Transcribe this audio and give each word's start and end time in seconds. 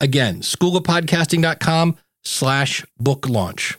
Again, 0.00 0.40
schoolofpodcasting.com 0.42 1.96
slash 2.24 2.84
book 2.98 3.28
launch. 3.28 3.76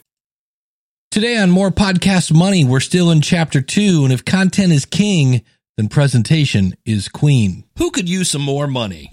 Today 1.12 1.38
on 1.38 1.50
More 1.50 1.72
Podcast 1.72 2.32
Money, 2.32 2.66
we're 2.66 2.82
still 2.82 3.10
in 3.10 3.22
chapter 3.22 3.62
two. 3.62 4.04
And 4.04 4.14
if 4.14 4.26
content 4.26 4.72
is 4.72 4.86
king, 4.86 5.42
then 5.78 5.88
presentation 5.88 6.76
is 6.86 7.08
queen. 7.08 7.64
Who 7.78 7.90
could 7.90 8.10
use 8.10 8.30
some 8.30 8.42
more 8.42 8.68
money? 8.68 9.10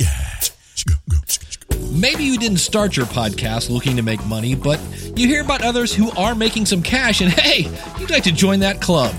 Maybe 1.93 2.25
you 2.25 2.39
didn't 2.39 2.59
start 2.59 2.97
your 2.97 3.07
podcast 3.07 3.71
looking 3.71 3.97
to 3.97 4.03
make 4.03 4.25
money, 4.27 4.55
but 4.55 4.81
you 5.17 5.27
hear 5.27 5.43
about 5.43 5.63
others 5.63 5.95
who 5.95 6.11
are 6.13 6.35
making 6.35 6.67
some 6.67 6.83
cash, 6.83 7.21
and 7.21 7.31
hey, 7.33 7.71
you'd 7.99 8.11
like 8.11 8.25
to 8.25 8.33
join 8.33 8.61
that 8.61 8.81
club. 8.81 9.15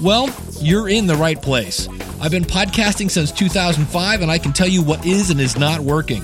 Well, 0.00 0.30
you're 0.60 0.88
in 0.88 1.06
the 1.06 1.16
right 1.16 1.40
place. 1.40 1.88
I've 2.20 2.30
been 2.30 2.44
podcasting 2.44 3.10
since 3.10 3.30
2005, 3.32 4.22
and 4.22 4.30
I 4.30 4.38
can 4.38 4.52
tell 4.52 4.68
you 4.68 4.82
what 4.82 5.04
is 5.04 5.30
and 5.30 5.40
is 5.40 5.58
not 5.58 5.80
working. 5.80 6.22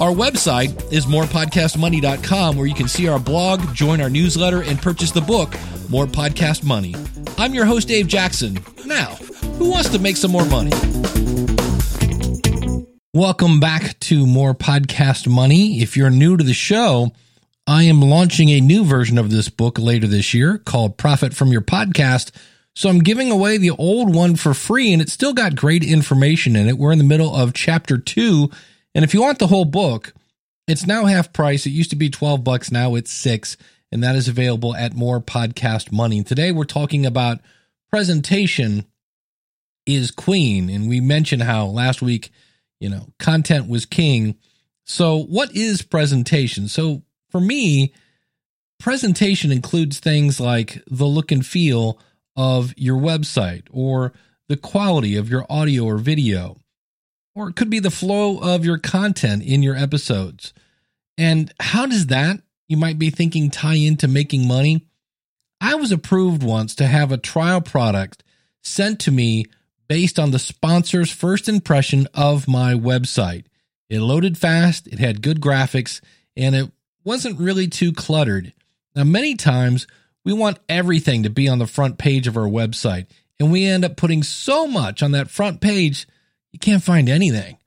Our 0.00 0.12
website 0.12 0.90
is 0.90 1.04
morepodcastmoney.com, 1.04 2.56
where 2.56 2.64
you 2.64 2.74
can 2.74 2.88
see 2.88 3.06
our 3.06 3.18
blog, 3.18 3.74
join 3.74 4.00
our 4.00 4.08
newsletter, 4.08 4.62
and 4.62 4.80
purchase 4.80 5.10
the 5.10 5.20
book, 5.20 5.54
More 5.90 6.06
Podcast 6.06 6.64
Money. 6.64 6.94
I'm 7.36 7.52
your 7.52 7.66
host, 7.66 7.88
Dave 7.88 8.06
Jackson. 8.06 8.58
Now, 8.86 9.16
who 9.58 9.70
wants 9.70 9.90
to 9.90 9.98
make 9.98 10.16
some 10.16 10.30
more 10.30 10.46
money? 10.46 10.70
Welcome 13.12 13.60
back 13.60 14.00
to 14.00 14.24
More 14.24 14.54
Podcast 14.54 15.26
Money. 15.26 15.82
If 15.82 15.98
you're 15.98 16.08
new 16.08 16.38
to 16.38 16.44
the 16.44 16.54
show, 16.54 17.10
I 17.66 17.82
am 17.82 18.00
launching 18.00 18.48
a 18.48 18.62
new 18.62 18.84
version 18.84 19.18
of 19.18 19.30
this 19.30 19.50
book 19.50 19.78
later 19.78 20.06
this 20.06 20.32
year 20.32 20.56
called 20.56 20.96
Profit 20.96 21.34
from 21.34 21.52
Your 21.52 21.60
Podcast. 21.60 22.30
So 22.74 22.88
I'm 22.88 23.00
giving 23.00 23.30
away 23.30 23.58
the 23.58 23.72
old 23.72 24.14
one 24.14 24.36
for 24.36 24.54
free 24.54 24.94
and 24.94 25.02
it's 25.02 25.12
still 25.12 25.34
got 25.34 25.56
great 25.56 25.84
information 25.84 26.56
in 26.56 26.68
it. 26.70 26.78
We're 26.78 26.92
in 26.92 26.98
the 26.98 27.04
middle 27.04 27.36
of 27.36 27.52
chapter 27.52 27.98
two. 27.98 28.50
And 28.94 29.04
if 29.04 29.14
you 29.14 29.22
want 29.22 29.38
the 29.38 29.46
whole 29.46 29.64
book, 29.64 30.14
it's 30.66 30.86
now 30.86 31.06
half 31.06 31.32
price. 31.32 31.66
It 31.66 31.70
used 31.70 31.90
to 31.90 31.96
be 31.96 32.10
12 32.10 32.42
bucks. 32.44 32.70
Now 32.70 32.94
it's 32.94 33.12
six. 33.12 33.56
And 33.92 34.02
that 34.04 34.16
is 34.16 34.28
available 34.28 34.74
at 34.74 34.94
More 34.94 35.20
Podcast 35.20 35.92
Money. 35.92 36.22
Today 36.22 36.52
we're 36.52 36.64
talking 36.64 37.06
about 37.06 37.40
presentation 37.90 38.86
is 39.86 40.10
queen. 40.10 40.70
And 40.70 40.88
we 40.88 41.00
mentioned 41.00 41.42
how 41.42 41.66
last 41.66 42.02
week 42.02 42.30
you 42.80 42.88
know, 42.88 43.06
content 43.18 43.68
was 43.68 43.86
king. 43.86 44.36
So, 44.84 45.18
what 45.18 45.54
is 45.54 45.82
presentation? 45.82 46.66
So, 46.66 47.02
for 47.28 47.40
me, 47.40 47.92
presentation 48.80 49.52
includes 49.52 50.00
things 50.00 50.40
like 50.40 50.82
the 50.90 51.06
look 51.06 51.30
and 51.30 51.46
feel 51.46 51.98
of 52.34 52.74
your 52.76 52.98
website 52.98 53.68
or 53.70 54.12
the 54.48 54.56
quality 54.56 55.14
of 55.14 55.28
your 55.28 55.46
audio 55.48 55.84
or 55.84 55.98
video, 55.98 56.56
or 57.40 57.48
it 57.48 57.56
could 57.56 57.70
be 57.70 57.78
the 57.78 57.90
flow 57.90 58.38
of 58.38 58.64
your 58.64 58.76
content 58.76 59.42
in 59.42 59.62
your 59.62 59.74
episodes. 59.74 60.52
And 61.16 61.52
how 61.58 61.86
does 61.86 62.08
that, 62.08 62.40
you 62.68 62.76
might 62.76 62.98
be 62.98 63.08
thinking, 63.08 63.50
tie 63.50 63.74
into 63.74 64.06
making 64.06 64.46
money? 64.46 64.86
I 65.60 65.74
was 65.74 65.90
approved 65.90 66.42
once 66.42 66.74
to 66.76 66.86
have 66.86 67.12
a 67.12 67.18
trial 67.18 67.60
product 67.60 68.22
sent 68.62 69.00
to 69.00 69.10
me 69.10 69.46
based 69.88 70.18
on 70.18 70.30
the 70.30 70.38
sponsor's 70.38 71.10
first 71.10 71.48
impression 71.48 72.08
of 72.14 72.46
my 72.46 72.74
website. 72.74 73.46
It 73.88 74.00
loaded 74.00 74.36
fast, 74.36 74.86
it 74.86 74.98
had 74.98 75.22
good 75.22 75.40
graphics, 75.40 76.00
and 76.36 76.54
it 76.54 76.70
wasn't 77.04 77.40
really 77.40 77.68
too 77.68 77.92
cluttered. 77.92 78.52
Now, 78.94 79.04
many 79.04 79.34
times 79.34 79.86
we 80.24 80.32
want 80.32 80.58
everything 80.68 81.22
to 81.22 81.30
be 81.30 81.48
on 81.48 81.58
the 81.58 81.66
front 81.66 81.96
page 81.96 82.26
of 82.26 82.36
our 82.36 82.48
website, 82.48 83.06
and 83.38 83.50
we 83.50 83.64
end 83.64 83.84
up 83.84 83.96
putting 83.96 84.22
so 84.22 84.66
much 84.66 85.02
on 85.02 85.12
that 85.12 85.30
front 85.30 85.60
page, 85.60 86.06
you 86.52 86.58
can't 86.58 86.82
find 86.82 87.08
anything. 87.08 87.58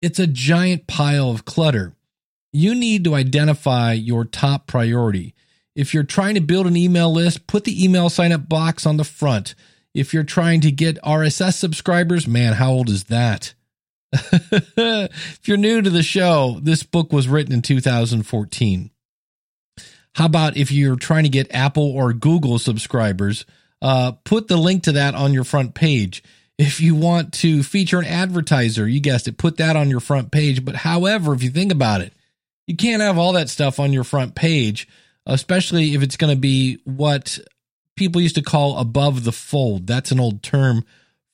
It's 0.00 0.18
a 0.18 0.26
giant 0.26 0.86
pile 0.86 1.30
of 1.30 1.44
clutter. 1.44 1.94
You 2.52 2.74
need 2.74 3.04
to 3.04 3.14
identify 3.14 3.92
your 3.92 4.24
top 4.24 4.66
priority. 4.66 5.34
If 5.74 5.94
you're 5.94 6.02
trying 6.02 6.34
to 6.34 6.40
build 6.40 6.66
an 6.66 6.76
email 6.76 7.12
list, 7.12 7.46
put 7.46 7.64
the 7.64 7.82
email 7.82 8.10
sign 8.10 8.32
up 8.32 8.48
box 8.48 8.84
on 8.84 8.98
the 8.98 9.04
front. 9.04 9.54
If 9.94 10.12
you're 10.12 10.22
trying 10.22 10.60
to 10.62 10.70
get 10.70 11.00
RSS 11.02 11.54
subscribers, 11.54 12.26
man, 12.26 12.54
how 12.54 12.72
old 12.72 12.88
is 12.88 13.04
that? 13.04 13.54
if 14.12 15.40
you're 15.48 15.56
new 15.56 15.80
to 15.80 15.90
the 15.90 16.02
show, 16.02 16.58
this 16.62 16.82
book 16.82 17.12
was 17.12 17.28
written 17.28 17.54
in 17.54 17.62
2014. 17.62 18.90
How 20.14 20.26
about 20.26 20.56
if 20.56 20.70
you're 20.70 20.96
trying 20.96 21.22
to 21.22 21.30
get 21.30 21.54
Apple 21.54 21.90
or 21.90 22.12
Google 22.12 22.58
subscribers? 22.58 23.46
Uh, 23.80 24.12
put 24.24 24.48
the 24.48 24.58
link 24.58 24.82
to 24.84 24.92
that 24.92 25.14
on 25.14 25.32
your 25.32 25.44
front 25.44 25.74
page. 25.74 26.22
If 26.62 26.80
you 26.80 26.94
want 26.94 27.32
to 27.34 27.64
feature 27.64 27.98
an 27.98 28.04
advertiser, 28.04 28.86
you 28.86 29.00
guessed 29.00 29.26
it, 29.26 29.36
put 29.36 29.56
that 29.56 29.74
on 29.74 29.90
your 29.90 29.98
front 29.98 30.30
page. 30.30 30.64
But 30.64 30.76
however, 30.76 31.34
if 31.34 31.42
you 31.42 31.50
think 31.50 31.72
about 31.72 32.02
it, 32.02 32.12
you 32.68 32.76
can't 32.76 33.02
have 33.02 33.18
all 33.18 33.32
that 33.32 33.48
stuff 33.48 33.80
on 33.80 33.92
your 33.92 34.04
front 34.04 34.36
page, 34.36 34.86
especially 35.26 35.94
if 35.94 36.02
it's 36.04 36.16
going 36.16 36.32
to 36.32 36.40
be 36.40 36.78
what 36.84 37.40
people 37.96 38.20
used 38.20 38.36
to 38.36 38.42
call 38.42 38.78
above 38.78 39.24
the 39.24 39.32
fold. 39.32 39.88
That's 39.88 40.12
an 40.12 40.20
old 40.20 40.44
term 40.44 40.84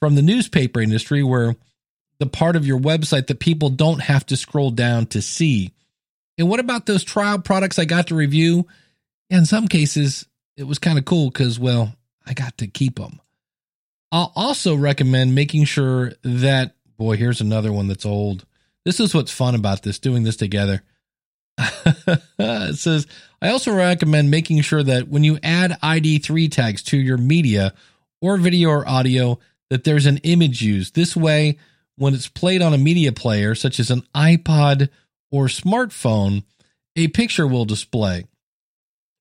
from 0.00 0.14
the 0.14 0.22
newspaper 0.22 0.80
industry 0.80 1.22
where 1.22 1.56
the 2.18 2.26
part 2.26 2.56
of 2.56 2.66
your 2.66 2.78
website 2.78 3.26
that 3.26 3.38
people 3.38 3.68
don't 3.68 4.00
have 4.00 4.24
to 4.26 4.36
scroll 4.36 4.70
down 4.70 5.04
to 5.08 5.20
see. 5.20 5.72
And 6.38 6.48
what 6.48 6.58
about 6.58 6.86
those 6.86 7.04
trial 7.04 7.38
products 7.38 7.78
I 7.78 7.84
got 7.84 8.06
to 8.06 8.14
review? 8.14 8.66
In 9.28 9.44
some 9.44 9.68
cases, 9.68 10.24
it 10.56 10.64
was 10.64 10.78
kind 10.78 10.98
of 10.98 11.04
cool 11.04 11.28
because, 11.28 11.58
well, 11.58 11.94
I 12.24 12.32
got 12.32 12.56
to 12.58 12.66
keep 12.66 12.96
them. 12.96 13.20
I'll 14.10 14.32
also 14.34 14.74
recommend 14.74 15.34
making 15.34 15.64
sure 15.64 16.12
that, 16.22 16.74
boy, 16.96 17.16
here's 17.16 17.40
another 17.40 17.72
one 17.72 17.88
that's 17.88 18.06
old. 18.06 18.46
This 18.84 19.00
is 19.00 19.14
what's 19.14 19.32
fun 19.32 19.54
about 19.54 19.82
this, 19.82 19.98
doing 19.98 20.22
this 20.22 20.36
together. 20.36 20.82
it 22.38 22.78
says, 22.78 23.06
I 23.42 23.50
also 23.50 23.74
recommend 23.74 24.30
making 24.30 24.60
sure 24.62 24.82
that 24.82 25.08
when 25.08 25.24
you 25.24 25.38
add 25.42 25.78
ID3 25.82 26.50
tags 26.50 26.82
to 26.84 26.96
your 26.96 27.18
media 27.18 27.74
or 28.22 28.36
video 28.36 28.70
or 28.70 28.88
audio, 28.88 29.38
that 29.70 29.84
there's 29.84 30.06
an 30.06 30.18
image 30.18 30.62
used. 30.62 30.94
This 30.94 31.14
way, 31.14 31.58
when 31.96 32.14
it's 32.14 32.28
played 32.28 32.62
on 32.62 32.72
a 32.72 32.78
media 32.78 33.12
player, 33.12 33.54
such 33.54 33.78
as 33.78 33.90
an 33.90 34.02
iPod 34.14 34.88
or 35.30 35.46
smartphone, 35.46 36.44
a 36.96 37.08
picture 37.08 37.46
will 37.46 37.64
display. 37.64 38.24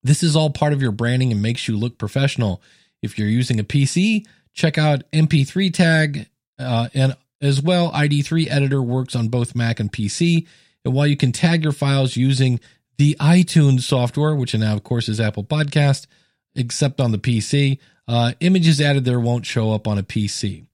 This 0.04 0.24
is 0.24 0.36
all 0.36 0.50
part 0.50 0.74
of 0.74 0.82
your 0.82 0.92
branding 0.92 1.32
and 1.32 1.42
makes 1.42 1.68
you 1.68 1.76
look 1.76 1.98
professional. 1.98 2.62
If 3.02 3.20
you're 3.20 3.28
using 3.28 3.60
a 3.60 3.64
PC, 3.64 4.26
check 4.58 4.78
out 4.78 5.10
MP3 5.14 5.74
tag 5.74 6.28
uh, 6.60 6.90
and 6.94 7.16
as 7.40 7.62
well, 7.62 7.92
ID3 7.92 8.50
editor 8.50 8.82
works 8.82 9.16
on 9.16 9.28
both 9.28 9.56
Mac 9.56 9.80
and 9.80 9.92
PC. 9.92 10.48
And 10.84 10.94
while 10.94 11.08
you 11.08 11.16
can 11.16 11.32
tag 11.32 11.64
your 11.64 11.72
files 11.72 12.18
using 12.18 12.60
the 12.98 13.16
iTunes 13.20 13.82
software, 13.82 14.36
which 14.36 14.56
now, 14.56 14.74
of 14.74 14.84
course, 14.84 15.08
is 15.08 15.20
Apple 15.20 15.44
Podcast, 15.44 16.08
except 16.56 17.00
on 17.00 17.12
the 17.12 17.20
PC, 17.20 17.78
uh, 18.08 18.34
images 18.40 18.82
added 18.82 19.06
there 19.06 19.20
won't 19.20 19.46
show 19.46 19.72
up 19.72 19.88
on 19.88 20.00
a 20.00 20.04
PC. 20.04 20.66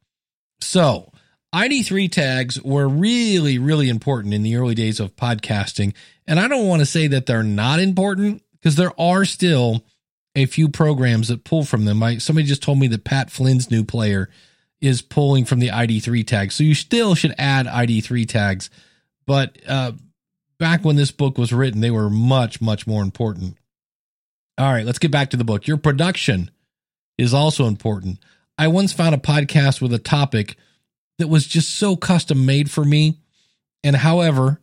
So, 0.61 1.11
ID3 1.53 2.09
tags 2.09 2.61
were 2.61 2.87
really, 2.87 3.57
really 3.59 3.89
important 3.89 4.33
in 4.33 4.43
the 4.43 4.55
early 4.55 4.75
days 4.75 5.01
of 5.01 5.15
podcasting. 5.17 5.93
And 6.25 6.39
I 6.39 6.47
don't 6.47 6.67
want 6.67 6.79
to 6.79 6.85
say 6.85 7.07
that 7.07 7.25
they're 7.25 7.43
not 7.43 7.79
important 7.79 8.41
because 8.53 8.77
there 8.77 8.99
are 8.99 9.25
still 9.25 9.83
a 10.35 10.45
few 10.45 10.69
programs 10.69 11.27
that 11.27 11.43
pull 11.43 11.63
from 11.63 11.85
them. 11.85 12.01
I, 12.01 12.17
somebody 12.17 12.47
just 12.47 12.63
told 12.63 12.79
me 12.79 12.87
that 12.87 13.03
Pat 13.03 13.29
Flynn's 13.29 13.69
new 13.69 13.83
player 13.83 14.29
is 14.81 15.01
pulling 15.01 15.45
from 15.45 15.59
the 15.59 15.69
ID3 15.69 16.25
tag. 16.25 16.51
So 16.51 16.63
you 16.63 16.75
still 16.75 17.15
should 17.15 17.33
add 17.37 17.67
ID3 17.67 18.27
tags 18.27 18.69
but 19.25 19.57
uh, 19.67 19.93
back 20.59 20.83
when 20.83 20.95
this 20.95 21.11
book 21.11 21.37
was 21.37 21.53
written, 21.53 21.81
they 21.81 21.91
were 21.91 22.09
much, 22.09 22.61
much 22.61 22.85
more 22.87 23.01
important. 23.01 23.57
All 24.57 24.71
right, 24.71 24.85
let's 24.85 24.99
get 24.99 25.11
back 25.11 25.31
to 25.31 25.37
the 25.37 25.43
book. 25.43 25.67
Your 25.67 25.77
production 25.77 26.51
is 27.17 27.33
also 27.33 27.65
important. 27.65 28.19
I 28.57 28.67
once 28.67 28.93
found 28.93 29.15
a 29.15 29.19
podcast 29.19 29.81
with 29.81 29.93
a 29.93 29.99
topic 29.99 30.57
that 31.17 31.27
was 31.27 31.47
just 31.47 31.75
so 31.75 31.95
custom 31.95 32.45
made 32.45 32.69
for 32.69 32.85
me. 32.85 33.19
And 33.83 33.95
however, 33.95 34.61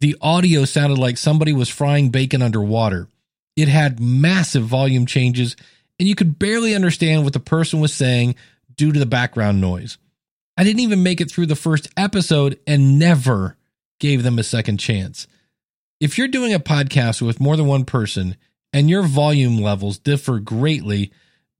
the 0.00 0.16
audio 0.20 0.64
sounded 0.64 0.98
like 0.98 1.16
somebody 1.16 1.52
was 1.52 1.68
frying 1.68 2.10
bacon 2.10 2.42
underwater. 2.42 3.08
It 3.56 3.68
had 3.68 4.00
massive 4.00 4.64
volume 4.64 5.06
changes, 5.06 5.56
and 5.98 6.08
you 6.08 6.14
could 6.14 6.38
barely 6.38 6.74
understand 6.74 7.24
what 7.24 7.32
the 7.32 7.40
person 7.40 7.80
was 7.80 7.92
saying 7.92 8.34
due 8.76 8.92
to 8.92 8.98
the 8.98 9.06
background 9.06 9.60
noise. 9.60 9.98
I 10.56 10.64
didn't 10.64 10.80
even 10.80 11.02
make 11.02 11.20
it 11.20 11.30
through 11.30 11.46
the 11.46 11.56
first 11.56 11.88
episode 11.96 12.58
and 12.66 12.98
never 12.98 13.56
gave 14.00 14.22
them 14.22 14.38
a 14.38 14.42
second 14.42 14.78
chance. 14.78 15.26
If 16.00 16.18
you're 16.18 16.28
doing 16.28 16.52
a 16.52 16.60
podcast 16.60 17.22
with 17.22 17.40
more 17.40 17.56
than 17.56 17.66
one 17.66 17.84
person 17.84 18.36
and 18.72 18.90
your 18.90 19.02
volume 19.02 19.58
levels 19.58 19.98
differ 19.98 20.40
greatly, 20.40 21.12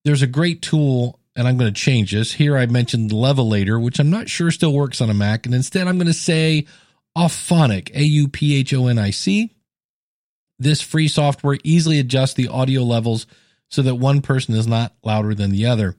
there's 0.05 0.23
a 0.23 0.27
great 0.27 0.63
tool, 0.63 1.21
and 1.37 1.47
I'm 1.47 1.57
going 1.57 1.73
to 1.73 1.81
change 1.81 2.13
this. 2.13 2.33
Here 2.33 2.57
I 2.57 2.67
mentioned 2.67 3.11
Levelator, 3.11 3.81
which 3.81 3.99
I'm 3.99 4.11
not 4.11 4.29
sure 4.29 4.51
still 4.51 4.73
works 4.73 5.01
on 5.01 5.11
a 5.11 5.15
Mac, 5.15 5.47
and 5.47 5.55
instead 5.55 5.87
I'm 5.87 5.97
going 5.97 6.07
to 6.09 6.13
say 6.13 6.67
Auphonic, 7.17 7.95
A 7.95 8.03
U 8.03 8.29
P 8.29 8.59
H 8.59 8.75
O 8.75 8.89
N 8.89 8.99
I 8.99 9.11
C. 9.11 9.53
This 10.63 10.81
free 10.81 11.09
software 11.09 11.59
easily 11.65 11.99
adjusts 11.99 12.35
the 12.35 12.49
audio 12.49 12.83
levels 12.83 13.27
so 13.69 13.83
that 13.83 13.97
one 13.97 14.21
person 14.21 14.55
is 14.55 14.67
not 14.67 14.95
louder 15.03 15.35
than 15.35 15.51
the 15.51 15.67
other. 15.67 15.97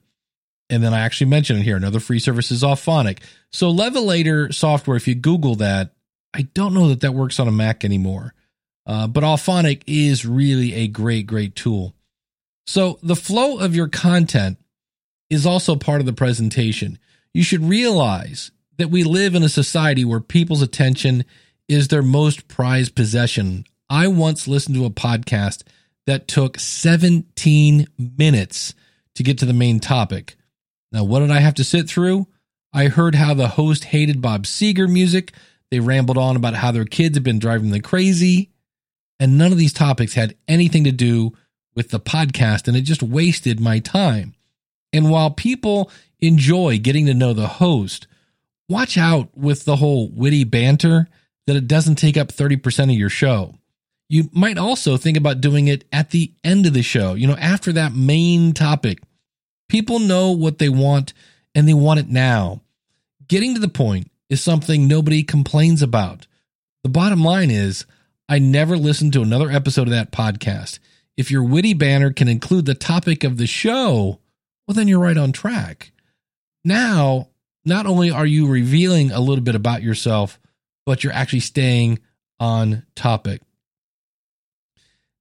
And 0.70 0.82
then 0.82 0.94
I 0.94 1.00
actually 1.00 1.28
mentioned 1.28 1.60
it 1.60 1.64
here. 1.64 1.76
Another 1.76 2.00
free 2.00 2.18
service 2.18 2.50
is 2.50 2.62
Auphonic. 2.62 3.18
So 3.52 3.70
Levelator 3.70 4.54
software, 4.54 4.96
if 4.96 5.06
you 5.06 5.14
Google 5.14 5.56
that, 5.56 5.94
I 6.32 6.42
don't 6.54 6.72
know 6.72 6.88
that 6.88 7.00
that 7.00 7.12
works 7.12 7.38
on 7.38 7.46
a 7.46 7.52
Mac 7.52 7.84
anymore. 7.84 8.32
Uh, 8.86 9.06
but 9.06 9.22
Auphonic 9.22 9.82
is 9.86 10.24
really 10.24 10.72
a 10.74 10.88
great, 10.88 11.26
great 11.26 11.54
tool. 11.54 11.94
So 12.66 12.98
the 13.02 13.16
flow 13.16 13.58
of 13.58 13.76
your 13.76 13.88
content 13.88 14.58
is 15.28 15.44
also 15.44 15.76
part 15.76 16.00
of 16.00 16.06
the 16.06 16.12
presentation. 16.14 16.98
You 17.34 17.42
should 17.42 17.68
realize 17.68 18.50
that 18.78 18.90
we 18.90 19.04
live 19.04 19.34
in 19.34 19.42
a 19.42 19.48
society 19.48 20.04
where 20.04 20.20
people's 20.20 20.62
attention 20.62 21.26
is 21.68 21.88
their 21.88 22.02
most 22.02 22.48
prized 22.48 22.94
possession. 22.94 23.66
I 23.88 24.08
once 24.08 24.48
listened 24.48 24.76
to 24.76 24.84
a 24.84 24.90
podcast 24.90 25.62
that 26.06 26.28
took 26.28 26.58
17 26.58 27.86
minutes 27.98 28.74
to 29.14 29.22
get 29.22 29.38
to 29.38 29.46
the 29.46 29.52
main 29.52 29.80
topic. 29.80 30.36
Now, 30.92 31.04
what 31.04 31.20
did 31.20 31.30
I 31.30 31.40
have 31.40 31.54
to 31.54 31.64
sit 31.64 31.88
through? 31.88 32.26
I 32.72 32.88
heard 32.88 33.14
how 33.14 33.34
the 33.34 33.48
host 33.48 33.84
hated 33.84 34.20
Bob 34.20 34.44
Seger 34.44 34.90
music. 34.90 35.32
They 35.70 35.80
rambled 35.80 36.18
on 36.18 36.36
about 36.36 36.54
how 36.54 36.72
their 36.72 36.84
kids 36.84 37.16
had 37.16 37.24
been 37.24 37.38
driving 37.38 37.70
them 37.70 37.82
crazy. 37.82 38.50
And 39.20 39.38
none 39.38 39.52
of 39.52 39.58
these 39.58 39.72
topics 39.72 40.14
had 40.14 40.36
anything 40.48 40.84
to 40.84 40.92
do 40.92 41.32
with 41.74 41.90
the 41.90 42.00
podcast, 42.00 42.68
and 42.68 42.76
it 42.76 42.82
just 42.82 43.02
wasted 43.02 43.60
my 43.60 43.78
time. 43.78 44.34
And 44.92 45.10
while 45.10 45.30
people 45.30 45.90
enjoy 46.20 46.78
getting 46.78 47.06
to 47.06 47.14
know 47.14 47.32
the 47.32 47.46
host, 47.46 48.06
watch 48.68 48.96
out 48.96 49.36
with 49.36 49.64
the 49.64 49.76
whole 49.76 50.08
witty 50.08 50.44
banter 50.44 51.08
that 51.46 51.56
it 51.56 51.68
doesn't 51.68 51.96
take 51.96 52.16
up 52.16 52.28
30% 52.28 52.84
of 52.84 52.90
your 52.90 53.10
show. 53.10 53.54
You 54.14 54.30
might 54.32 54.58
also 54.58 54.96
think 54.96 55.16
about 55.16 55.40
doing 55.40 55.66
it 55.66 55.82
at 55.90 56.10
the 56.10 56.30
end 56.44 56.66
of 56.66 56.72
the 56.72 56.84
show, 56.84 57.14
you 57.14 57.26
know, 57.26 57.34
after 57.34 57.72
that 57.72 57.96
main 57.96 58.52
topic. 58.52 59.00
People 59.68 59.98
know 59.98 60.30
what 60.30 60.60
they 60.60 60.68
want 60.68 61.12
and 61.52 61.66
they 61.66 61.74
want 61.74 61.98
it 61.98 62.08
now. 62.08 62.60
Getting 63.26 63.54
to 63.54 63.60
the 63.60 63.66
point 63.66 64.12
is 64.30 64.40
something 64.40 64.86
nobody 64.86 65.24
complains 65.24 65.82
about. 65.82 66.28
The 66.84 66.90
bottom 66.90 67.24
line 67.24 67.50
is, 67.50 67.86
I 68.28 68.38
never 68.38 68.76
listened 68.76 69.14
to 69.14 69.22
another 69.22 69.50
episode 69.50 69.88
of 69.88 69.94
that 69.94 70.12
podcast. 70.12 70.78
If 71.16 71.32
your 71.32 71.42
witty 71.42 71.74
banner 71.74 72.12
can 72.12 72.28
include 72.28 72.66
the 72.66 72.76
topic 72.76 73.24
of 73.24 73.36
the 73.36 73.48
show, 73.48 74.20
well, 74.68 74.76
then 74.76 74.86
you're 74.86 75.00
right 75.00 75.18
on 75.18 75.32
track. 75.32 75.90
Now, 76.64 77.30
not 77.64 77.86
only 77.86 78.12
are 78.12 78.26
you 78.26 78.46
revealing 78.46 79.10
a 79.10 79.18
little 79.18 79.42
bit 79.42 79.56
about 79.56 79.82
yourself, 79.82 80.38
but 80.86 81.02
you're 81.02 81.12
actually 81.12 81.40
staying 81.40 81.98
on 82.38 82.86
topic. 82.94 83.42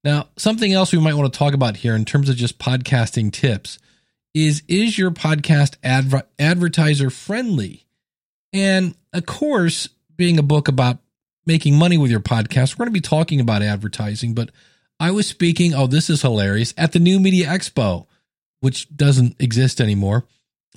Now, 0.04 0.28
something 0.38 0.74
else 0.74 0.92
we 0.92 1.00
might 1.00 1.14
want 1.14 1.32
to 1.32 1.38
talk 1.38 1.54
about 1.54 1.78
here 1.78 1.96
in 1.96 2.06
terms 2.06 2.30
of 2.30 2.36
just 2.36 2.60
podcasting 2.60 3.32
tips 3.32 3.80
is 4.34 4.64
is 4.68 4.98
your 4.98 5.12
podcast 5.12 5.76
adver- 5.84 6.28
advertiser 6.38 7.10
friendly? 7.10 7.86
And 8.52 8.96
of 9.14 9.26
course, 9.26 9.90
being 10.18 10.40
a 10.40 10.44
book 10.44 10.68
about 10.68 11.00
making 11.46 11.76
money 11.76 11.98
with 11.98 12.12
your 12.12 12.20
podcast, 12.20 12.74
we're 12.74 12.86
going 12.86 12.94
to 12.94 13.00
be 13.00 13.02
talking 13.02 13.40
about 13.40 13.62
advertising, 13.62 14.34
but 14.34 14.52
I 15.00 15.12
was 15.12 15.28
speaking, 15.28 15.74
oh, 15.74 15.88
this 15.88 16.10
is 16.10 16.22
hilarious, 16.22 16.74
at 16.78 16.92
the 16.92 17.00
New 17.00 17.20
Media 17.20 17.48
Expo, 17.48 18.06
which 18.60 18.96
doesn't 18.96 19.42
exist 19.42 19.82
anymore, 19.82 20.26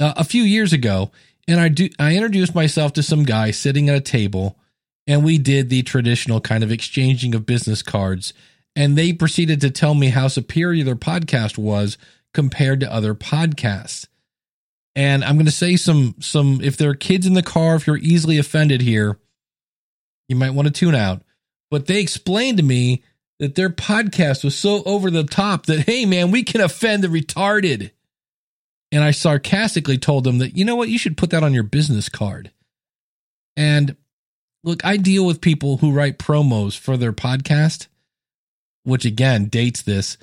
uh, 0.01 0.15
a 0.17 0.25
few 0.25 0.43
years 0.43 0.73
ago. 0.73 1.11
And 1.49 1.61
I 1.61 1.69
do 1.69 1.89
I 1.99 2.15
introduced 2.15 2.55
myself 2.55 2.93
to 2.95 3.03
some 3.03 3.25
guy 3.25 3.51
sitting 3.51 3.89
at 3.89 3.97
a 3.97 4.01
table, 4.01 4.59
and 5.07 5.25
we 5.25 5.39
did 5.39 5.71
the 5.71 5.83
traditional 5.83 6.41
kind 6.41 6.65
of 6.65 6.73
exchanging 6.73 7.35
of 7.35 7.47
business 7.47 7.83
cards. 7.83 8.33
And 8.77 8.97
they 8.97 9.13
proceeded 9.13 9.61
to 9.63 9.71
tell 9.71 9.95
me 9.95 10.11
how 10.11 10.29
superior 10.29 10.85
their 10.85 10.95
podcast 10.95 11.59
was 11.59 11.99
compared 12.33 12.81
to 12.81 12.93
other 12.93 13.15
podcasts. 13.15 14.07
And 14.95 15.25
I'm 15.25 15.37
going 15.37 15.47
to 15.47 15.53
say 15.53 15.77
some 15.77 16.15
some 16.21 16.61
if 16.63 16.77
there 16.77 16.91
are 16.91 16.95
kids 16.95 17.27
in 17.27 17.35
the 17.35 17.43
car, 17.43 17.75
if 17.75 17.87
you're 17.87 17.97
easily 17.97 18.39
offended 18.39 18.83
here, 18.83 19.19
you 20.29 20.37
might 20.37 20.55
want 20.55 20.69
to 20.69 20.73
tune 20.73 20.95
out. 20.95 21.23
But 21.71 21.87
they 21.87 22.01
explained 22.01 22.59
to 22.59 22.63
me 22.63 23.03
that 23.39 23.55
their 23.55 23.71
podcast 23.71 24.45
was 24.45 24.57
so 24.57 24.83
over 24.85 25.11
the 25.11 25.25
top 25.25 25.67
that, 25.67 25.81
hey, 25.81 26.07
man, 26.07 26.31
we 26.31 26.43
can 26.43 26.61
offend 26.61 27.03
the 27.03 27.09
retarded. 27.09 27.91
And 28.93 29.03
I 29.03 29.11
sarcastically 29.11 29.99
told 29.99 30.25
them 30.25 30.39
that, 30.39 30.57
you 30.57 30.65
know 30.65 30.77
what, 30.77 30.89
you 30.89 30.99
should 30.99 31.17
put 31.17 31.31
that 31.31 31.43
on 31.43 31.53
your 31.53 31.65
business 31.65 32.09
card. 32.09 32.51
And 33.57 33.97
look, 34.65 34.85
I 34.85 34.97
deal 34.97 35.27
with 35.27 35.41
people 35.41 35.79
who 35.79 35.93
write 35.93 36.19
promos 36.19 36.79
for 36.79 36.97
their 36.97 37.13
podcast, 37.13 37.89
which 38.87 39.05
again 39.05 39.47
dates 39.47 39.83
this. 39.83 40.17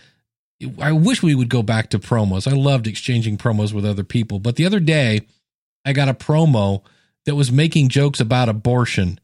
I 0.80 0.92
wish 0.94 1.21
we 1.21 1.36
would 1.36 1.50
go 1.50 1.62
back 1.62 1.89
to 1.89 2.00
promos. 2.00 2.51
I 2.51 2.56
loved 2.56 2.88
exchanging 2.88 3.38
promos 3.38 3.74
with 3.74 3.86
other 3.86 4.04
people. 4.04 4.39
But 4.39 4.56
the 4.56 4.65
other 4.65 4.80
day, 4.80 5.21
I 5.86 5.94
got 5.94 6.10
a 6.10 6.13
promo 6.13 6.83
that 7.25 7.36
was 7.36 7.51
making 7.51 7.89
jokes 7.89 8.19
about 8.19 8.50
abortion 8.50 9.19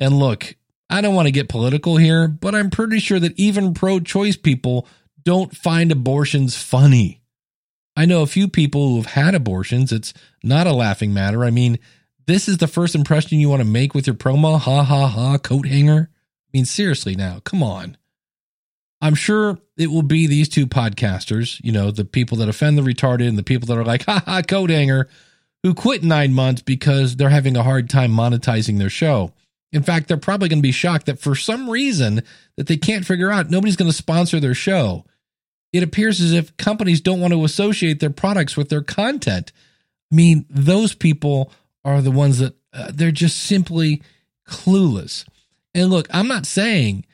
and 0.00 0.18
look, 0.18 0.56
I 0.88 1.02
don't 1.02 1.14
want 1.14 1.26
to 1.26 1.32
get 1.32 1.48
political 1.48 1.98
here, 1.98 2.26
but 2.26 2.54
I'm 2.54 2.70
pretty 2.70 2.98
sure 2.98 3.20
that 3.20 3.38
even 3.38 3.74
pro 3.74 4.00
choice 4.00 4.36
people 4.36 4.88
don't 5.22 5.54
find 5.54 5.92
abortions 5.92 6.56
funny. 6.56 7.20
I 7.94 8.06
know 8.06 8.22
a 8.22 8.26
few 8.26 8.48
people 8.48 8.88
who 8.88 8.96
have 8.96 9.12
had 9.12 9.34
abortions. 9.34 9.92
It's 9.92 10.14
not 10.42 10.66
a 10.66 10.72
laughing 10.72 11.12
matter. 11.12 11.44
I 11.44 11.50
mean, 11.50 11.78
this 12.26 12.48
is 12.48 12.58
the 12.58 12.66
first 12.66 12.94
impression 12.94 13.38
you 13.38 13.50
want 13.50 13.60
to 13.60 13.68
make 13.68 13.94
with 13.94 14.06
your 14.06 14.16
promo. 14.16 14.58
Ha 14.58 14.82
ha 14.82 15.06
ha, 15.06 15.38
coat 15.38 15.66
hanger. 15.66 16.08
I 16.10 16.50
mean, 16.54 16.64
seriously 16.64 17.14
now, 17.14 17.40
come 17.44 17.62
on. 17.62 17.96
I'm 19.00 19.14
sure 19.14 19.58
it 19.76 19.90
will 19.90 20.02
be 20.02 20.26
these 20.26 20.48
two 20.48 20.66
podcasters, 20.66 21.60
you 21.64 21.72
know, 21.72 21.90
the 21.90 22.04
people 22.04 22.38
that 22.38 22.48
offend 22.48 22.76
the 22.76 22.82
retarded 22.82 23.28
and 23.28 23.38
the 23.38 23.42
people 23.42 23.66
that 23.68 23.78
are 23.78 23.84
like, 23.84 24.04
ha 24.06 24.22
ha, 24.24 24.42
coat 24.42 24.70
hanger, 24.70 25.08
who 25.62 25.74
quit 25.74 26.02
nine 26.02 26.34
months 26.34 26.62
because 26.62 27.16
they're 27.16 27.30
having 27.30 27.56
a 27.56 27.62
hard 27.62 27.88
time 27.88 28.12
monetizing 28.12 28.78
their 28.78 28.90
show. 28.90 29.32
In 29.72 29.82
fact, 29.82 30.08
they're 30.08 30.16
probably 30.16 30.48
going 30.48 30.58
to 30.58 30.62
be 30.62 30.72
shocked 30.72 31.06
that 31.06 31.20
for 31.20 31.34
some 31.34 31.70
reason 31.70 32.22
that 32.56 32.66
they 32.66 32.76
can't 32.76 33.06
figure 33.06 33.30
out, 33.30 33.50
nobody's 33.50 33.76
going 33.76 33.90
to 33.90 33.96
sponsor 33.96 34.40
their 34.40 34.54
show. 34.54 35.04
It 35.72 35.82
appears 35.82 36.20
as 36.20 36.32
if 36.32 36.56
companies 36.56 37.00
don't 37.00 37.20
want 37.20 37.32
to 37.32 37.44
associate 37.44 38.00
their 38.00 38.10
products 38.10 38.56
with 38.56 38.68
their 38.68 38.82
content. 38.82 39.52
I 40.10 40.16
mean, 40.16 40.44
those 40.50 40.94
people 40.94 41.52
are 41.84 42.02
the 42.02 42.10
ones 42.10 42.38
that 42.38 42.54
uh, 42.72 42.90
they're 42.92 43.12
just 43.12 43.38
simply 43.38 44.02
clueless. 44.48 45.24
And 45.74 45.88
look, 45.90 46.08
I'm 46.12 46.26
not 46.26 46.46
saying 46.46 47.04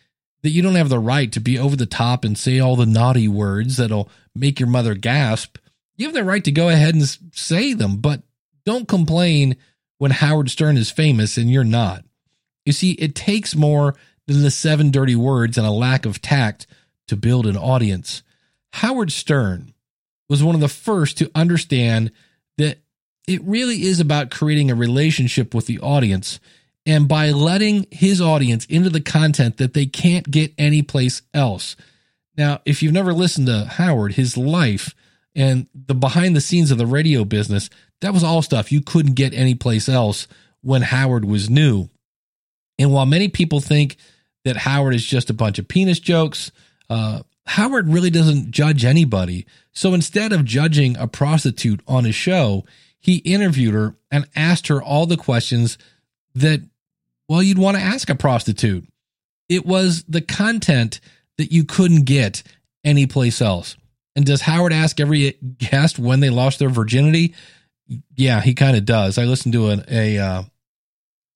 that 0.46 0.52
you 0.52 0.62
don't 0.62 0.76
have 0.76 0.88
the 0.88 1.00
right 1.00 1.32
to 1.32 1.40
be 1.40 1.58
over 1.58 1.74
the 1.74 1.86
top 1.86 2.24
and 2.24 2.38
say 2.38 2.60
all 2.60 2.76
the 2.76 2.86
naughty 2.86 3.26
words 3.26 3.78
that'll 3.78 4.08
make 4.32 4.60
your 4.60 4.68
mother 4.68 4.94
gasp. 4.94 5.58
You 5.96 6.06
have 6.06 6.14
the 6.14 6.22
right 6.22 6.44
to 6.44 6.52
go 6.52 6.68
ahead 6.68 6.94
and 6.94 7.04
say 7.32 7.72
them, 7.72 7.96
but 7.96 8.22
don't 8.64 8.86
complain 8.86 9.56
when 9.98 10.12
Howard 10.12 10.48
Stern 10.48 10.76
is 10.76 10.88
famous 10.88 11.36
and 11.36 11.50
you're 11.50 11.64
not. 11.64 12.04
You 12.64 12.72
see, 12.72 12.92
it 12.92 13.16
takes 13.16 13.56
more 13.56 13.96
than 14.28 14.42
the 14.42 14.52
seven 14.52 14.92
dirty 14.92 15.16
words 15.16 15.58
and 15.58 15.66
a 15.66 15.72
lack 15.72 16.06
of 16.06 16.22
tact 16.22 16.68
to 17.08 17.16
build 17.16 17.44
an 17.48 17.56
audience. 17.56 18.22
Howard 18.74 19.10
Stern 19.10 19.74
was 20.28 20.44
one 20.44 20.54
of 20.54 20.60
the 20.60 20.68
first 20.68 21.18
to 21.18 21.30
understand 21.34 22.12
that 22.56 22.78
it 23.26 23.42
really 23.42 23.82
is 23.82 23.98
about 23.98 24.30
creating 24.30 24.70
a 24.70 24.76
relationship 24.76 25.56
with 25.56 25.66
the 25.66 25.80
audience 25.80 26.38
and 26.86 27.08
by 27.08 27.30
letting 27.30 27.86
his 27.90 28.20
audience 28.20 28.64
into 28.66 28.88
the 28.88 29.00
content 29.00 29.56
that 29.56 29.74
they 29.74 29.86
can't 29.86 30.30
get 30.30 30.54
anyplace 30.56 31.22
else. 31.34 31.76
Now, 32.36 32.60
if 32.64 32.82
you've 32.82 32.92
never 32.92 33.12
listened 33.12 33.48
to 33.48 33.64
Howard, 33.64 34.14
his 34.14 34.36
life 34.36 34.94
and 35.34 35.66
the 35.74 35.94
behind 35.94 36.36
the 36.36 36.40
scenes 36.40 36.70
of 36.70 36.78
the 36.78 36.86
radio 36.86 37.24
business, 37.24 37.68
that 38.00 38.12
was 38.12 38.22
all 38.22 38.42
stuff 38.42 38.70
you 38.70 38.80
couldn't 38.80 39.14
get 39.14 39.34
anyplace 39.34 39.88
else 39.88 40.28
when 40.62 40.82
Howard 40.82 41.24
was 41.24 41.50
new. 41.50 41.88
And 42.78 42.92
while 42.92 43.06
many 43.06 43.28
people 43.28 43.60
think 43.60 43.96
that 44.44 44.56
Howard 44.56 44.94
is 44.94 45.04
just 45.04 45.30
a 45.30 45.34
bunch 45.34 45.58
of 45.58 45.66
penis 45.66 45.98
jokes, 45.98 46.52
uh, 46.88 47.22
Howard 47.46 47.88
really 47.88 48.10
doesn't 48.10 48.50
judge 48.50 48.84
anybody. 48.84 49.46
So 49.72 49.94
instead 49.94 50.32
of 50.32 50.44
judging 50.44 50.96
a 50.96 51.06
prostitute 51.06 51.80
on 51.86 52.04
his 52.04 52.14
show, 52.14 52.64
he 52.98 53.16
interviewed 53.18 53.74
her 53.74 53.96
and 54.10 54.28
asked 54.34 54.66
her 54.68 54.82
all 54.82 55.06
the 55.06 55.16
questions 55.16 55.78
that, 56.34 56.60
well, 57.28 57.42
you'd 57.42 57.58
want 57.58 57.76
to 57.76 57.82
ask 57.82 58.08
a 58.10 58.14
prostitute. 58.14 58.86
It 59.48 59.64
was 59.64 60.04
the 60.08 60.20
content 60.20 61.00
that 61.38 61.52
you 61.52 61.64
couldn't 61.64 62.04
get 62.04 62.42
anyplace 62.84 63.40
else. 63.40 63.76
And 64.14 64.24
does 64.24 64.40
Howard 64.42 64.72
ask 64.72 64.98
every 64.98 65.32
guest 65.58 65.98
when 65.98 66.20
they 66.20 66.30
lost 66.30 66.58
their 66.58 66.68
virginity? 66.68 67.34
Yeah, 68.16 68.40
he 68.40 68.54
kind 68.54 68.76
of 68.76 68.84
does. 68.84 69.18
I 69.18 69.24
listened 69.24 69.52
to 69.52 69.68
an, 69.68 69.84
a 69.88 70.18
uh, 70.18 70.42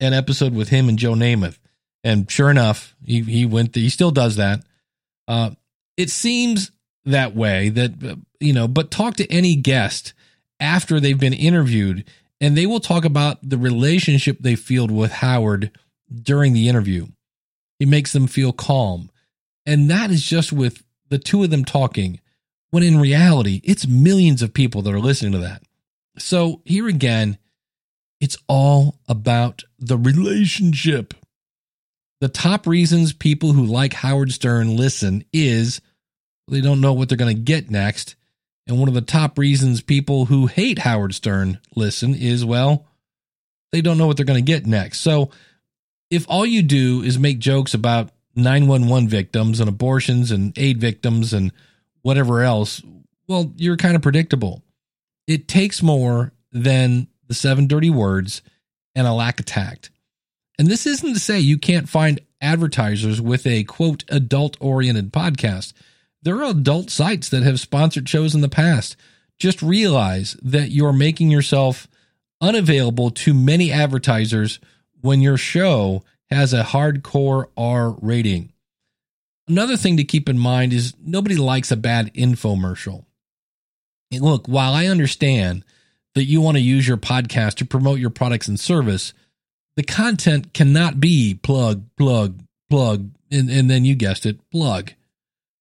an 0.01 0.15
episode 0.15 0.55
with 0.55 0.71
him 0.71 0.89
and 0.89 0.99
Joe 0.99 1.13
Namath. 1.13 1.59
And 2.03 2.31
sure 2.31 2.51
enough, 2.51 2.95
he, 3.05 3.21
he 3.23 3.47
went, 3.47 3.75
he 3.75 3.91
still 3.91 4.11
does 4.11 4.37
that. 4.37 4.65
Uh, 5.29 5.51
it 5.97 6.11
seems 6.11 6.73
that 7.05 7.37
way 7.37 7.69
that, 7.69 8.03
uh, 8.03 8.17
you 8.41 8.55
know, 8.55 8.67
but 8.67 8.91
talk 8.91 9.17
to 9.17 9.31
any 9.31 9.57
guest 9.57 10.15
after 10.59 10.99
they've 10.99 11.21
been 11.21 11.35
interviewed 11.35 12.05
and 12.41 12.57
they 12.57 12.67
will 12.67 12.81
talk 12.81 13.05
about 13.05 13.39
the 13.43 13.59
relationship 13.59 14.39
they 14.41 14.57
feel 14.57 14.87
with 14.87 15.13
Howard 15.13 15.71
during 16.13 16.53
the 16.53 16.69
interview. 16.69 17.07
It 17.79 17.89
makes 17.89 18.13
them 18.13 18.27
feel 18.27 18.53
calm. 18.53 19.11
And 19.67 19.91
that 19.91 20.11
is 20.11 20.25
just 20.25 20.53
with 20.53 20.83
the 21.09 21.19
two 21.19 21.43
of 21.45 21.51
them 21.51 21.65
talking, 21.65 22.21
when 22.71 22.83
in 22.83 23.01
reality, 23.01 23.61
it's 23.65 23.87
millions 23.87 24.43
of 24.43 24.55
people 24.55 24.83
that 24.83 24.95
are 24.95 25.01
listening 25.01 25.33
to 25.33 25.39
that. 25.39 25.63
So 26.19 26.63
here 26.65 26.89
again, 26.89 27.39
it's 28.21 28.37
all 28.49 28.97
about 29.09 29.65
the 29.79 29.97
relationship. 29.97 31.15
The 32.21 32.29
top 32.29 32.67
reasons 32.67 33.13
people 33.13 33.53
who 33.53 33.65
like 33.65 33.95
Howard 33.95 34.33
Stern 34.33 34.77
listen 34.77 35.25
is 35.33 35.81
they 36.49 36.61
don't 36.61 36.81
know 36.81 36.93
what 36.93 37.09
they're 37.09 37.19
going 37.19 37.35
to 37.35 37.43
get 37.43 37.71
next. 37.71 38.17
And 38.71 38.79
one 38.79 38.89
of 38.89 38.95
the 38.95 39.00
top 39.00 39.37
reasons 39.37 39.83
people 39.83 40.27
who 40.27 40.47
hate 40.47 40.79
Howard 40.79 41.15
Stern 41.15 41.59
listen 41.75 42.15
is, 42.15 42.45
well, 42.45 42.87
they 43.73 43.81
don't 43.81 43.99
know 43.99 44.07
what 44.07 44.17
they're 44.17 44.25
going 44.25 44.45
to 44.45 44.53
get 44.53 44.67
next. 44.67 45.00
So 45.00 45.31
if 46.11 46.25
all 46.29 46.47
you 46.47 46.62
do 46.62 47.03
is 47.03 47.19
make 47.19 47.39
jokes 47.39 47.75
about 47.75 48.11
911 48.37 49.09
victims 49.09 49.61
and 49.61 49.69
abortions 49.69 50.31
and 50.31 50.57
aid 50.57 50.79
victims 50.79 51.33
and 51.33 51.53
whatever 52.03 52.43
else, 52.43 52.81
well, 53.27 53.53
you're 53.57 53.77
kind 53.77 53.97
of 53.97 54.03
predictable. 54.03 54.62
It 55.27 55.49
takes 55.49 55.83
more 55.83 56.33
than 56.53 57.09
the 57.27 57.35
seven 57.35 57.67
dirty 57.67 57.91
words 57.91 58.43
and 58.95 59.07
a 59.07 59.12
lack 59.12 59.41
of 59.41 59.47
tact. 59.47 59.91
And 60.59 60.69
this 60.69 60.87
isn't 60.87 61.15
to 61.15 61.21
say 61.21 61.41
you 61.41 61.59
can't 61.59 61.89
find 61.89 62.21
advertisers 62.41 63.21
with 63.21 63.47
a 63.47 63.65
quote 63.65 64.05
adult 64.09 64.57
oriented 64.61 65.12
podcast. 65.12 65.73
There 66.23 66.37
are 66.43 66.50
adult 66.50 66.91
sites 66.91 67.29
that 67.31 67.43
have 67.43 67.61
sponsored 67.61 68.09
shows 68.09 68.35
in 68.35 68.41
the 68.41 68.49
past. 68.49 68.97
Just 69.39 69.62
realize 69.62 70.37
that 70.43 70.71
you're 70.71 70.93
making 70.93 71.31
yourself 71.31 71.89
unavailable 72.41 73.11
to 73.11 73.33
many 73.33 73.73
advertisers 73.73 74.61
when 75.00 75.23
your 75.23 75.37
show 75.37 76.05
has 76.31 76.53
a 76.53 76.62
hardcore 76.62 77.47
R 77.57 77.91
rating. 78.00 78.53
Another 79.49 79.77
thing 79.77 79.97
to 79.97 80.05
keep 80.05 80.29
in 80.29 80.39
mind 80.39 80.73
is 80.73 80.95
nobody 81.03 81.37
likes 81.37 81.71
a 81.71 81.77
bad 81.77 82.12
infomercial. 82.15 83.05
And 84.12 84.23
look, 84.23 84.47
while 84.47 84.75
I 84.75 84.87
understand 84.87 85.65
that 86.15 86.25
you 86.25 86.41
want 86.41 86.57
to 86.57 86.62
use 86.62 86.87
your 86.87 86.97
podcast 86.97 87.55
to 87.57 87.65
promote 87.65 87.99
your 87.99 88.11
products 88.11 88.49
and 88.49 88.61
service, 88.61 89.12
the 89.77 89.83
content 89.83 90.53
cannot 90.53 91.00
be 91.00 91.35
plug, 91.35 91.85
plug, 91.97 92.43
plug, 92.69 93.11
and, 93.31 93.50
and 93.50 93.71
then 93.71 93.85
you 93.85 93.95
guessed 93.95 94.27
it, 94.27 94.39
plug. 94.50 94.93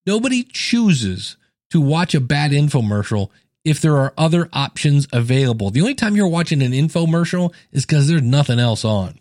Nobody 0.09 0.41
chooses 0.41 1.37
to 1.69 1.79
watch 1.79 2.15
a 2.15 2.19
bad 2.19 2.49
infomercial 2.49 3.29
if 3.63 3.79
there 3.79 3.95
are 3.95 4.11
other 4.17 4.49
options 4.53 5.07
available. 5.13 5.69
The 5.69 5.81
only 5.81 5.93
time 5.93 6.15
you're 6.15 6.27
watching 6.27 6.63
an 6.63 6.71
infomercial 6.71 7.53
is 7.71 7.85
because 7.85 8.07
there's 8.07 8.23
nothing 8.23 8.57
else 8.57 8.83
on. 8.83 9.19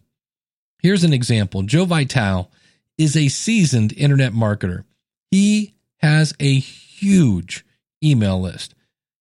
Here's 0.81 1.05
an 1.05 1.13
example 1.13 1.61
Joe 1.61 1.85
Vitale 1.85 2.51
is 2.97 3.19
a 3.19 3.29
seasoned 3.29 3.93
internet 3.99 4.33
marketer. 4.33 4.85
He 5.31 5.75
has 5.99 6.33
a 6.41 6.59
huge 6.59 7.67
email 8.03 8.41
list. 8.41 8.75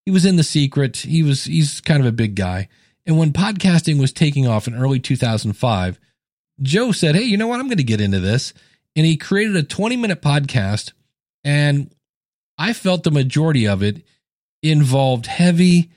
He 0.06 0.12
was 0.12 0.24
in 0.24 0.38
the 0.38 0.44
secret. 0.44 0.96
He 0.96 1.22
was 1.22 1.44
he's 1.44 1.82
kind 1.82 2.00
of 2.00 2.08
a 2.08 2.14
big 2.14 2.36
guy. 2.36 2.70
And 3.06 3.18
when 3.18 3.34
podcasting 3.34 4.00
was 4.00 4.14
taking 4.14 4.48
off 4.48 4.70
in 4.70 4.74
early 4.74 5.02
2005, 5.02 6.00
Joe 6.62 6.94
said, 6.94 7.16
"Hey, 7.16 7.24
you 7.24 7.36
know 7.36 7.48
what? 7.48 7.60
I'm 7.60 7.68
going 7.68 7.76
to 7.76 7.84
get 7.84 8.00
into 8.00 8.22
this." 8.22 8.54
And 8.96 9.06
he 9.06 9.18
created 9.18 9.58
a 9.58 9.64
20-minute 9.64 10.22
podcast 10.22 10.94
and 11.44 11.94
I 12.58 12.74
felt 12.74 13.04
the 13.04 13.12
majority 13.12 13.68
of 13.68 13.84
it 13.84 14.04
involved 14.64 15.28
heavy 15.28 15.92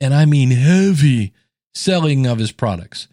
and 0.00 0.14
I 0.14 0.24
mean 0.24 0.50
heavy 0.50 1.32
selling 1.74 2.26
of 2.26 2.38
his 2.38 2.52
products. 2.52 3.08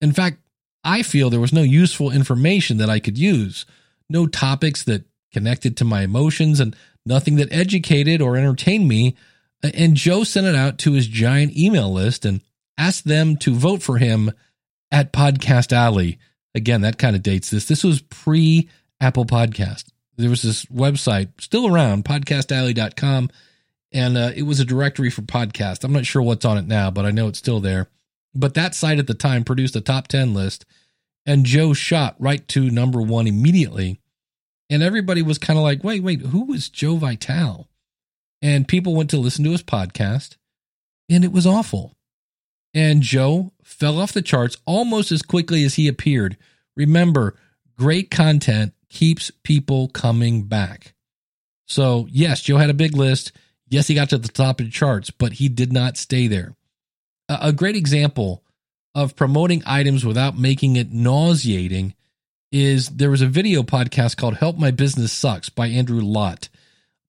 In 0.00 0.12
fact, 0.12 0.38
I 0.82 1.02
feel 1.02 1.30
there 1.30 1.40
was 1.40 1.52
no 1.52 1.62
useful 1.62 2.10
information 2.10 2.76
that 2.76 2.90
I 2.90 3.00
could 3.00 3.16
use, 3.16 3.64
no 4.10 4.26
topics 4.26 4.82
that 4.84 5.04
connected 5.32 5.76
to 5.78 5.84
my 5.84 6.02
emotions, 6.02 6.60
and 6.60 6.76
nothing 7.06 7.36
that 7.36 7.52
educated 7.52 8.20
or 8.20 8.36
entertained 8.36 8.86
me. 8.86 9.16
And 9.62 9.96
Joe 9.96 10.24
sent 10.24 10.46
it 10.46 10.54
out 10.54 10.76
to 10.78 10.92
his 10.92 11.06
giant 11.06 11.56
email 11.56 11.90
list 11.90 12.26
and 12.26 12.42
asked 12.76 13.06
them 13.06 13.36
to 13.38 13.54
vote 13.54 13.82
for 13.82 13.96
him 13.96 14.30
at 14.92 15.12
Podcast 15.12 15.72
Alley. 15.72 16.18
Again, 16.54 16.82
that 16.82 16.98
kind 16.98 17.16
of 17.16 17.22
dates 17.22 17.50
this. 17.50 17.64
This 17.64 17.82
was 17.82 18.02
pre 18.02 18.68
Apple 19.00 19.24
Podcast. 19.24 19.84
There 20.16 20.30
was 20.30 20.42
this 20.42 20.64
website 20.66 21.40
still 21.40 21.66
around, 21.66 22.04
podcastalley.com, 22.04 23.30
and 23.92 24.16
uh, 24.16 24.30
it 24.34 24.42
was 24.42 24.60
a 24.60 24.64
directory 24.64 25.10
for 25.10 25.22
podcasts. 25.22 25.84
I'm 25.84 25.92
not 25.92 26.06
sure 26.06 26.22
what's 26.22 26.44
on 26.44 26.58
it 26.58 26.66
now, 26.66 26.90
but 26.90 27.04
I 27.04 27.10
know 27.10 27.28
it's 27.28 27.38
still 27.38 27.60
there. 27.60 27.88
But 28.34 28.54
that 28.54 28.74
site 28.74 28.98
at 28.98 29.06
the 29.06 29.14
time 29.14 29.44
produced 29.44 29.76
a 29.76 29.80
top 29.80 30.08
10 30.08 30.34
list, 30.34 30.64
and 31.26 31.46
Joe 31.46 31.72
shot 31.72 32.16
right 32.18 32.46
to 32.48 32.70
number 32.70 33.00
one 33.00 33.26
immediately. 33.26 34.00
And 34.70 34.82
everybody 34.82 35.22
was 35.22 35.38
kind 35.38 35.58
of 35.58 35.62
like, 35.62 35.84
wait, 35.84 36.02
wait, 36.02 36.20
who 36.20 36.44
was 36.44 36.68
Joe 36.68 36.96
Vitale? 36.96 37.68
And 38.42 38.68
people 38.68 38.94
went 38.94 39.10
to 39.10 39.18
listen 39.18 39.44
to 39.44 39.52
his 39.52 39.62
podcast, 39.62 40.36
and 41.08 41.24
it 41.24 41.32
was 41.32 41.46
awful. 41.46 41.94
And 42.74 43.02
Joe 43.02 43.52
fell 43.62 44.00
off 44.00 44.12
the 44.12 44.22
charts 44.22 44.56
almost 44.66 45.12
as 45.12 45.22
quickly 45.22 45.64
as 45.64 45.74
he 45.74 45.86
appeared. 45.86 46.36
Remember, 46.76 47.36
great 47.78 48.10
content 48.10 48.74
keeps 48.94 49.30
people 49.42 49.88
coming 49.88 50.44
back. 50.44 50.94
So, 51.66 52.06
yes, 52.10 52.40
Joe 52.40 52.56
had 52.56 52.70
a 52.70 52.74
big 52.74 52.96
list. 52.96 53.32
Yes, 53.68 53.88
he 53.88 53.94
got 53.94 54.10
to 54.10 54.18
the 54.18 54.28
top 54.28 54.60
of 54.60 54.66
the 54.66 54.72
charts, 54.72 55.10
but 55.10 55.34
he 55.34 55.48
did 55.48 55.72
not 55.72 55.96
stay 55.98 56.26
there 56.26 56.54
a 57.28 57.52
great 57.52 57.76
example 57.76 58.42
of 58.94 59.16
promoting 59.16 59.62
items 59.66 60.04
without 60.04 60.38
making 60.38 60.76
it 60.76 60.92
nauseating 60.92 61.94
is 62.52 62.88
there 62.90 63.10
was 63.10 63.22
a 63.22 63.26
video 63.26 63.62
podcast 63.62 64.16
called 64.16 64.36
Help 64.36 64.56
My 64.56 64.70
Business 64.70 65.12
Sucks 65.12 65.48
by 65.48 65.66
Andrew 65.66 66.00
Lock. 66.00 66.48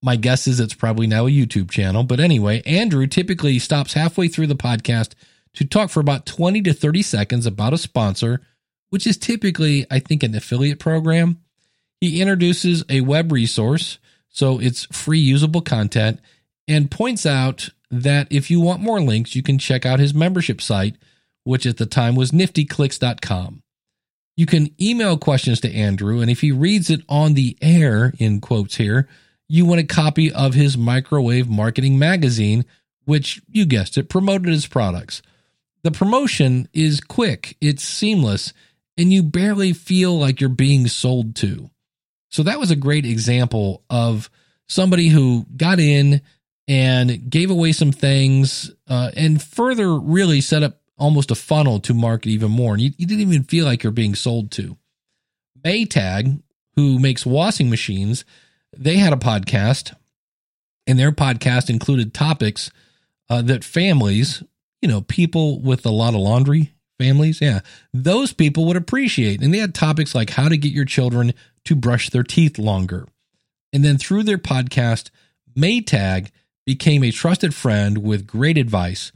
My 0.01 0.15
guess 0.15 0.47
is 0.47 0.59
it's 0.59 0.73
probably 0.73 1.07
now 1.07 1.27
a 1.27 1.31
YouTube 1.31 1.69
channel. 1.69 2.03
But 2.03 2.19
anyway, 2.19 2.61
Andrew 2.63 3.05
typically 3.05 3.59
stops 3.59 3.93
halfway 3.93 4.27
through 4.27 4.47
the 4.47 4.55
podcast 4.55 5.13
to 5.53 5.65
talk 5.65 5.89
for 5.89 5.99
about 5.99 6.25
20 6.25 6.61
to 6.63 6.73
30 6.73 7.01
seconds 7.01 7.45
about 7.45 7.73
a 7.73 7.77
sponsor, 7.77 8.41
which 8.89 9.05
is 9.05 9.17
typically, 9.17 9.85
I 9.91 9.99
think, 9.99 10.23
an 10.23 10.35
affiliate 10.35 10.79
program. 10.79 11.41
He 12.05 12.21
introduces 12.21 12.83
a 12.87 13.01
web 13.01 13.31
resource, 13.31 13.97
so 14.29 14.59
it's 14.59 14.85
free 14.91 15.17
usable 15.17 15.61
content, 15.61 16.19
and 16.67 16.91
points 16.91 17.25
out 17.25 17.69
that 17.89 18.27
if 18.29 18.51
you 18.51 18.59
want 18.59 18.79
more 18.79 19.01
links, 19.01 19.35
you 19.35 19.41
can 19.41 19.57
check 19.57 19.87
out 19.87 19.99
his 19.99 20.13
membership 20.13 20.61
site, 20.61 20.97
which 21.45 21.65
at 21.65 21.77
the 21.77 21.87
time 21.87 22.13
was 22.13 22.29
niftyclicks.com. 22.29 23.63
You 24.37 24.45
can 24.45 24.69
email 24.79 25.17
questions 25.17 25.59
to 25.61 25.73
Andrew, 25.73 26.21
and 26.21 26.29
if 26.29 26.41
he 26.41 26.51
reads 26.51 26.91
it 26.91 27.01
on 27.09 27.33
the 27.33 27.57
air, 27.59 28.13
in 28.19 28.39
quotes 28.39 28.75
here, 28.75 29.07
you 29.49 29.65
want 29.65 29.81
a 29.81 29.85
copy 29.85 30.31
of 30.31 30.53
his 30.53 30.77
microwave 30.77 31.49
marketing 31.49 31.97
magazine, 31.97 32.65
which 33.05 33.41
you 33.49 33.65
guessed 33.65 33.97
it, 33.97 34.09
promoted 34.09 34.49
his 34.49 34.67
products. 34.67 35.23
The 35.81 35.89
promotion 35.89 36.69
is 36.71 37.01
quick, 37.01 37.57
it's 37.59 37.83
seamless, 37.83 38.53
and 38.95 39.11
you 39.11 39.23
barely 39.23 39.73
feel 39.73 40.15
like 40.19 40.39
you're 40.39 40.51
being 40.51 40.87
sold 40.87 41.35
to. 41.37 41.71
So 42.35 42.43
that 42.43 42.59
was 42.59 42.69
a 42.69 42.75
great 42.75 43.05
example 43.05 43.85
of 43.89 44.29
somebody 44.67 45.07
who 45.07 45.45
got 45.55 45.79
in, 45.79 46.21
and 46.67 47.29
gave 47.29 47.49
away 47.49 47.71
some 47.71 47.93
things 47.93 48.71
uh, 48.89 49.11
and 49.15 49.41
further 49.41 49.97
really 49.97 50.41
set 50.41 50.61
up 50.61 50.81
almost 50.97 51.31
a 51.31 51.35
funnel 51.35 51.79
to 51.79 51.93
market 51.93 52.29
even 52.29 52.51
more. 52.51 52.73
And 52.73 52.81
you, 52.81 52.91
you 52.97 53.05
didn't 53.05 53.21
even 53.21 53.43
feel 53.43 53.63
like 53.63 53.83
you're 53.83 53.91
being 53.91 54.15
sold 54.15 54.51
to. 54.51 54.77
Maytag, 55.63 56.41
who 56.75 56.99
makes 56.99 57.25
washing 57.25 57.69
machines, 57.69 58.25
they 58.75 58.97
had 58.97 59.13
a 59.13 59.17
podcast, 59.17 59.95
and 60.87 60.99
their 60.99 61.13
podcast 61.13 61.69
included 61.69 62.13
topics 62.13 62.69
uh, 63.29 63.43
that 63.43 63.63
families, 63.63 64.43
you 64.81 64.89
know, 64.89 64.99
people 64.99 65.61
with 65.61 65.85
a 65.85 65.91
lot 65.91 66.13
of 66.13 66.19
laundry, 66.19 66.73
families, 66.99 67.41
yeah, 67.41 67.61
those 67.93 68.33
people 68.33 68.65
would 68.65 68.77
appreciate. 68.77 69.41
And 69.41 69.53
they 69.53 69.59
had 69.59 69.75
topics 69.75 70.15
like 70.15 70.31
how 70.31 70.49
to 70.49 70.57
get 70.57 70.71
your 70.71 70.85
children 70.85 71.33
to 71.65 71.75
brush 71.75 72.09
their 72.09 72.23
teeth 72.23 72.57
longer. 72.57 73.07
And 73.73 73.83
then 73.83 73.97
through 73.97 74.23
their 74.23 74.37
podcast, 74.37 75.09
Maytag 75.57 76.29
became 76.65 77.03
a 77.03 77.11
trusted 77.11 77.53
friend 77.53 77.99
with 77.99 78.27
great 78.27 78.57
advice. 78.57 79.11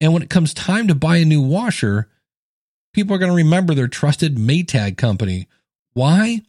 And 0.00 0.12
when 0.12 0.22
it 0.22 0.30
comes 0.30 0.52
time 0.52 0.88
to 0.88 0.94
buy 0.94 1.16
a 1.16 1.24
new 1.24 1.40
washer, 1.40 2.08
people 2.92 3.14
are 3.14 3.18
going 3.18 3.30
to 3.30 3.36
remember 3.36 3.74
their 3.74 3.88
trusted 3.88 4.36
Maytag 4.36 4.96
company. 4.96 5.48
Why? 5.92 6.42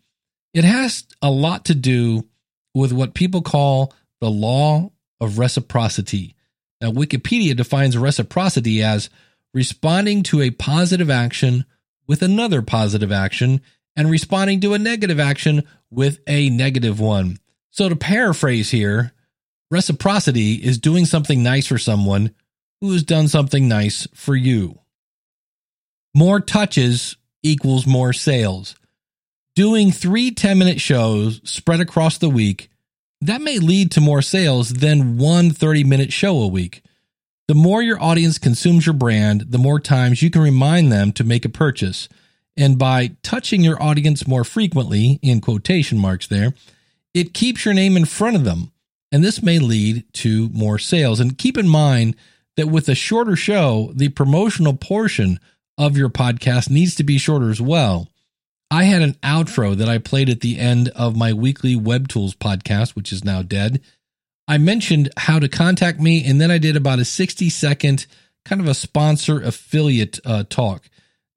It 0.54 0.64
has 0.64 1.06
a 1.22 1.32
lot 1.32 1.66
to 1.66 1.76
do 1.76 2.28
with 2.74 2.92
what 2.92 3.14
people 3.14 3.42
call 3.42 3.94
the 4.22 4.30
law 4.30 4.92
of 5.22 5.40
reciprocity. 5.40 6.36
Now, 6.82 6.92
Wikipedia 6.92 7.56
defines 7.56 7.98
reciprocity 7.98 8.84
as 8.84 9.10
responding 9.56 10.22
to 10.22 10.42
a 10.42 10.52
positive 10.52 11.10
action 11.10 11.66
with 12.08 12.22
another 12.22 12.62
positive 12.62 13.12
action 13.12 13.62
and 13.96 14.12
responding 14.12 14.60
to 14.60 14.74
a 14.74 14.80
negative 14.80 15.20
action 15.20 15.64
with 15.90 16.20
a 16.28 16.50
negative 16.50 17.00
one. 17.00 17.40
So, 17.72 17.88
to 17.88 17.96
paraphrase 17.96 18.70
here, 18.70 19.14
reciprocity 19.72 20.56
is 20.56 20.78
doing 20.78 21.06
something 21.06 21.42
nice 21.42 21.68
for 21.68 21.78
someone 21.78 22.36
who 22.82 22.92
has 22.92 23.02
done 23.02 23.30
something 23.30 23.68
nice 23.68 24.08
for 24.14 24.36
you. 24.36 24.80
More 26.14 26.42
touches 26.42 27.16
equals 27.42 27.88
more 27.88 28.12
sales. 28.12 28.76
Doing 29.56 29.92
three 29.92 30.32
10 30.32 30.58
minute 30.58 30.82
shows 30.82 31.40
spread 31.50 31.80
across 31.80 32.18
the 32.18 32.30
week, 32.30 32.70
that 33.22 33.42
may 33.42 33.60
lead 33.60 33.92
to 33.92 34.02
more 34.02 34.22
sales 34.22 34.70
than 34.70 35.18
one 35.18 35.52
30 35.52 35.86
minute 35.86 36.12
show 36.12 36.42
a 36.42 36.48
week. 36.48 36.82
The 37.48 37.56
more 37.56 37.84
your 37.84 38.02
audience 38.02 38.38
consumes 38.38 38.86
your 38.86 38.94
brand, 38.94 39.42
the 39.52 39.60
more 39.60 39.80
times 39.80 40.22
you 40.22 40.32
can 40.32 40.42
remind 40.42 40.92
them 40.92 41.12
to 41.14 41.24
make 41.24 41.46
a 41.46 41.50
purchase. 41.50 42.10
And 42.58 42.80
by 42.80 43.12
touching 43.22 43.62
your 43.62 43.82
audience 43.82 44.28
more 44.28 44.44
frequently, 44.44 45.20
in 45.22 45.42
quotation 45.42 46.00
marks 46.00 46.26
there, 46.26 46.54
it 47.14 47.34
keeps 47.34 47.64
your 47.66 47.74
name 47.74 47.96
in 47.96 48.06
front 48.06 48.36
of 48.36 48.46
them. 48.46 48.72
And 49.12 49.24
this 49.24 49.44
may 49.44 49.60
lead 49.60 50.12
to 50.14 50.50
more 50.50 50.80
sales. 50.80 51.20
And 51.20 51.38
keep 51.38 51.58
in 51.58 51.68
mind 51.68 52.16
that 52.58 52.68
with 52.68 52.90
a 52.90 52.96
shorter 52.96 53.36
show, 53.36 53.92
the 53.94 54.10
promotional 54.10 54.74
portion 54.74 55.40
of 55.78 55.98
your 55.98 56.10
podcast 56.10 56.70
needs 56.70 56.96
to 56.96 57.04
be 57.04 57.18
shorter 57.18 57.50
as 57.50 57.62
well. 57.62 58.10
I 58.72 58.86
had 58.86 59.04
an 59.04 59.14
outro 59.22 59.76
that 59.76 59.88
I 59.88 60.00
played 60.00 60.30
at 60.30 60.42
the 60.42 60.58
end 60.58 60.90
of 60.90 61.16
my 61.16 61.32
weekly 61.32 61.76
Web 61.76 62.08
Tools 62.08 62.34
podcast, 62.34 62.96
which 62.96 63.14
is 63.14 63.24
now 63.24 63.42
dead. 63.44 63.82
I 64.48 64.58
mentioned 64.58 65.10
how 65.18 65.40
to 65.40 65.50
contact 65.50 66.00
me, 66.00 66.24
and 66.24 66.40
then 66.40 66.52
I 66.52 66.58
did 66.58 66.76
about 66.76 67.00
a 67.00 67.06
60 67.06 67.50
second 67.50 68.06
kind 68.44 68.62
of 68.62 68.68
a 68.68 68.76
sponsor 68.76 69.42
affiliate 69.42 70.20
uh, 70.24 70.44
talk. 70.50 70.88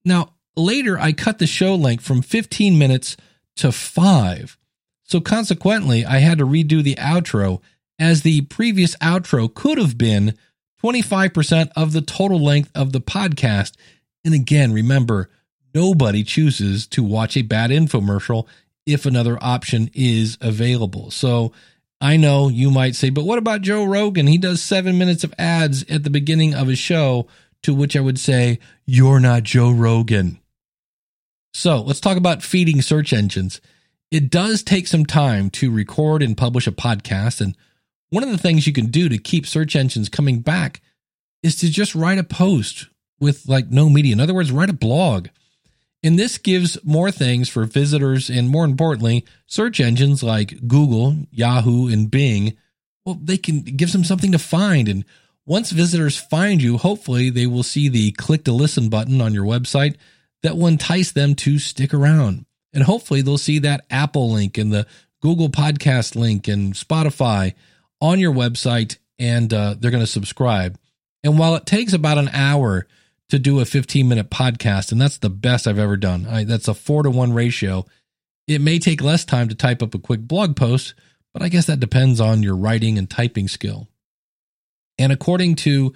Now, 0.05 0.35
later, 0.57 0.99
I 0.99 1.12
cut 1.12 1.38
the 1.38 1.47
show 1.47 1.75
length 1.75 2.05
from 2.05 2.23
15 2.23 2.79
minutes 2.79 3.17
to 3.57 3.73
five. 3.73 4.59
So, 5.05 5.21
consequently, 5.21 6.05
I 6.05 6.19
had 6.19 6.38
to 6.38 6.47
redo 6.47 6.83
the 6.83 6.97
outro, 6.97 7.61
as 7.99 8.23
the 8.23 8.43
previous 8.43 8.95
outro 8.97 9.53
could 9.53 9.79
have 9.79 9.97
been 9.97 10.37
25% 10.83 11.71
of 11.75 11.93
the 11.93 12.03
total 12.03 12.41
length 12.41 12.71
of 12.75 12.93
the 12.93 13.00
podcast. 13.00 13.73
And 14.25 14.35
again, 14.35 14.73
remember, 14.73 15.31
nobody 15.75 16.23
chooses 16.23 16.87
to 16.88 17.03
watch 17.03 17.37
a 17.37 17.43
bad 17.43 17.71
infomercial 17.71 18.47
if 18.87 19.07
another 19.07 19.38
option 19.43 19.91
is 19.95 20.38
available. 20.41 21.11
So 21.11 21.53
I 22.00 22.17
know 22.17 22.49
you 22.49 22.71
might 22.71 22.95
say, 22.95 23.11
but 23.11 23.25
what 23.25 23.38
about 23.38 23.62
Joe 23.62 23.85
Rogan? 23.85 24.26
He 24.26 24.38
does 24.38 24.62
seven 24.62 24.99
minutes 24.99 25.25
of 25.25 25.35
ads 25.38 25.85
at 25.90 26.05
the 26.05 26.11
beginning 26.11 26.55
of 26.55 26.69
his 26.69 26.78
show, 26.78 27.26
to 27.62 27.75
which 27.75 27.97
I 27.97 28.00
would 28.00 28.19
say, 28.19 28.61
you're 28.87 29.19
not 29.21 29.43
Joe 29.43 29.71
Rogan. 29.71 30.38
So 31.52 31.81
let's 31.81 32.00
talk 32.00 32.17
about 32.17 32.43
feeding 32.43 32.83
search 32.83 33.12
engines. 33.12 33.61
It 34.11 34.31
does 34.31 34.62
take 34.62 34.87
some 34.87 35.05
time 35.05 35.50
to 35.50 35.73
record 35.73 36.23
and 36.23 36.37
publish 36.37 36.67
a 36.67 36.73
podcast. 36.73 37.40
And 37.40 37.57
one 38.11 38.23
of 38.23 38.31
the 38.31 38.38
things 38.38 38.67
you 38.67 38.73
can 38.73 38.87
do 38.87 39.09
to 39.09 39.19
keep 39.19 39.47
search 39.47 39.75
engines 39.75 40.09
coming 40.09 40.40
back 40.40 40.81
is 41.43 41.57
to 41.57 41.71
just 41.71 41.95
write 41.95 42.19
a 42.19 42.25
post 42.25 42.88
with 43.19 43.49
like 43.49 43.71
no 43.71 43.88
media. 43.88 44.12
In 44.12 44.21
other 44.21 44.35
words, 44.35 44.52
write 44.52 44.71
a 44.71 44.75
blog. 44.75 45.28
And 46.02 46.19
this 46.19 46.38
gives 46.38 46.78
more 46.85 47.11
things 47.11 47.49
for 47.49 47.64
visitors 47.64 48.31
and 48.31 48.49
more 48.49 48.64
importantly, 48.64 49.25
search 49.47 49.81
engines 49.81 50.23
like 50.23 50.67
Google, 50.69 51.17
Yahoo, 51.31 51.88
and 51.88 52.11
Bing. 52.11 52.57
Well, 53.05 53.19
they 53.21 53.37
can 53.37 53.62
gives 53.62 53.93
them 53.93 54.05
something 54.05 54.33
to 54.33 54.38
find. 54.38 54.88
And 54.88 55.05
once 55.45 55.71
visitors 55.71 56.17
find 56.17 56.62
you, 56.62 56.76
hopefully 56.76 57.31
they 57.31 57.47
will 57.47 57.62
see 57.62 57.88
the 57.88 58.12
click 58.12 58.45
to 58.45 58.52
listen 58.52 58.88
button 58.88 59.21
on 59.21 59.35
your 59.35 59.45
website 59.45 59.97
that 60.43 60.57
will 60.57 60.69
entice 60.69 61.11
them 61.12 61.35
to 61.35 61.59
stick 61.59 61.93
around. 61.93 62.47
And 62.73 62.85
hopefully 62.85 63.23
they'll 63.23 63.38
see 63.38 63.59
that 63.61 63.85
Apple 63.90 64.31
link 64.31 64.57
and 64.57 64.73
the 64.73 64.87
Google 65.21 65.49
podcast 65.49 66.14
link 66.14 66.47
and 66.47 66.75
Spotify 66.75 67.55
on 68.00 68.21
your 68.21 68.33
website 68.33 68.99
and 69.19 69.53
uh, 69.53 69.75
they're 69.79 69.90
going 69.90 70.03
to 70.03 70.07
subscribe. 70.07 70.79
And 71.25 71.38
while 71.38 71.57
it 71.57 71.66
takes 71.66 71.92
about 71.92 72.18
an 72.18 72.29
hour 72.29 72.87
to 73.29 73.38
do 73.38 73.61
a 73.61 73.64
15 73.64 74.09
minute 74.09 74.31
podcast, 74.31 74.93
and 74.93 75.01
that's 75.01 75.19
the 75.19 75.31
best 75.31 75.67
I've 75.67 75.79
ever 75.79 75.97
done, 75.97 76.27
I, 76.27 76.45
that's 76.45 76.69
a 76.69 76.75
four 76.75 77.03
to 77.03 77.11
one 77.11 77.33
ratio. 77.33 77.87
It 78.47 78.61
may 78.61 78.79
take 78.79 79.03
less 79.03 79.25
time 79.25 79.49
to 79.49 79.55
type 79.55 79.83
up 79.83 79.95
a 79.95 79.99
quick 79.99 80.21
blog 80.21 80.57
post, 80.57 80.95
but 81.33 81.43
I 81.43 81.49
guess 81.49 81.67
that 81.67 81.81
depends 81.81 82.21
on 82.21 82.43
your 82.43 82.57
writing 82.57 82.97
and 82.97 83.09
typing 83.09 83.49
skill. 83.49 83.88
And 84.99 85.12
according 85.12 85.57
to, 85.57 85.93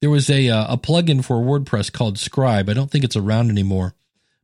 there 0.00 0.10
was 0.10 0.28
a, 0.28 0.48
uh, 0.48 0.74
a 0.74 0.76
plugin 0.76 1.24
for 1.24 1.36
WordPress 1.36 1.92
called 1.92 2.18
Scribe. 2.18 2.68
I 2.68 2.74
don't 2.74 2.90
think 2.90 3.04
it's 3.04 3.16
around 3.16 3.50
anymore. 3.50 3.94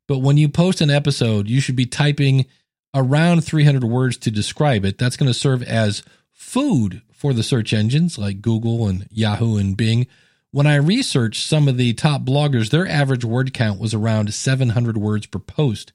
But 0.07 0.18
when 0.18 0.38
you 0.38 0.48
post 0.48 0.81
an 0.81 0.88
episode, 0.88 1.48
you 1.48 1.61
should 1.61 1.77
be 1.77 1.85
typing 1.85 2.46
around 2.94 3.44
300 3.44 3.85
words 3.85 4.16
to 4.18 4.31
describe 4.31 4.85
it. 4.85 4.96
That's 4.96 5.16
going 5.16 5.31
to 5.31 5.35
serve 5.35 5.62
as 5.62 6.03
food 6.33 7.03
for 7.12 7.33
the 7.33 7.42
search 7.42 7.74
engines 7.74 8.16
like 8.16 8.40
Google 8.40 8.87
and 8.87 9.07
Yahoo 9.11 9.57
and 9.57 9.77
Bing. 9.77 10.07
When 10.50 10.66
I 10.66 10.76
researched 10.76 11.46
some 11.46 11.68
of 11.68 11.76
the 11.76 11.92
top 11.92 12.22
bloggers, 12.22 12.70
their 12.70 12.87
average 12.87 13.24
word 13.24 13.52
count 13.52 13.78
was 13.78 13.92
around 13.92 14.32
700 14.32 14.96
words 14.96 15.26
per 15.26 15.38
post. 15.38 15.92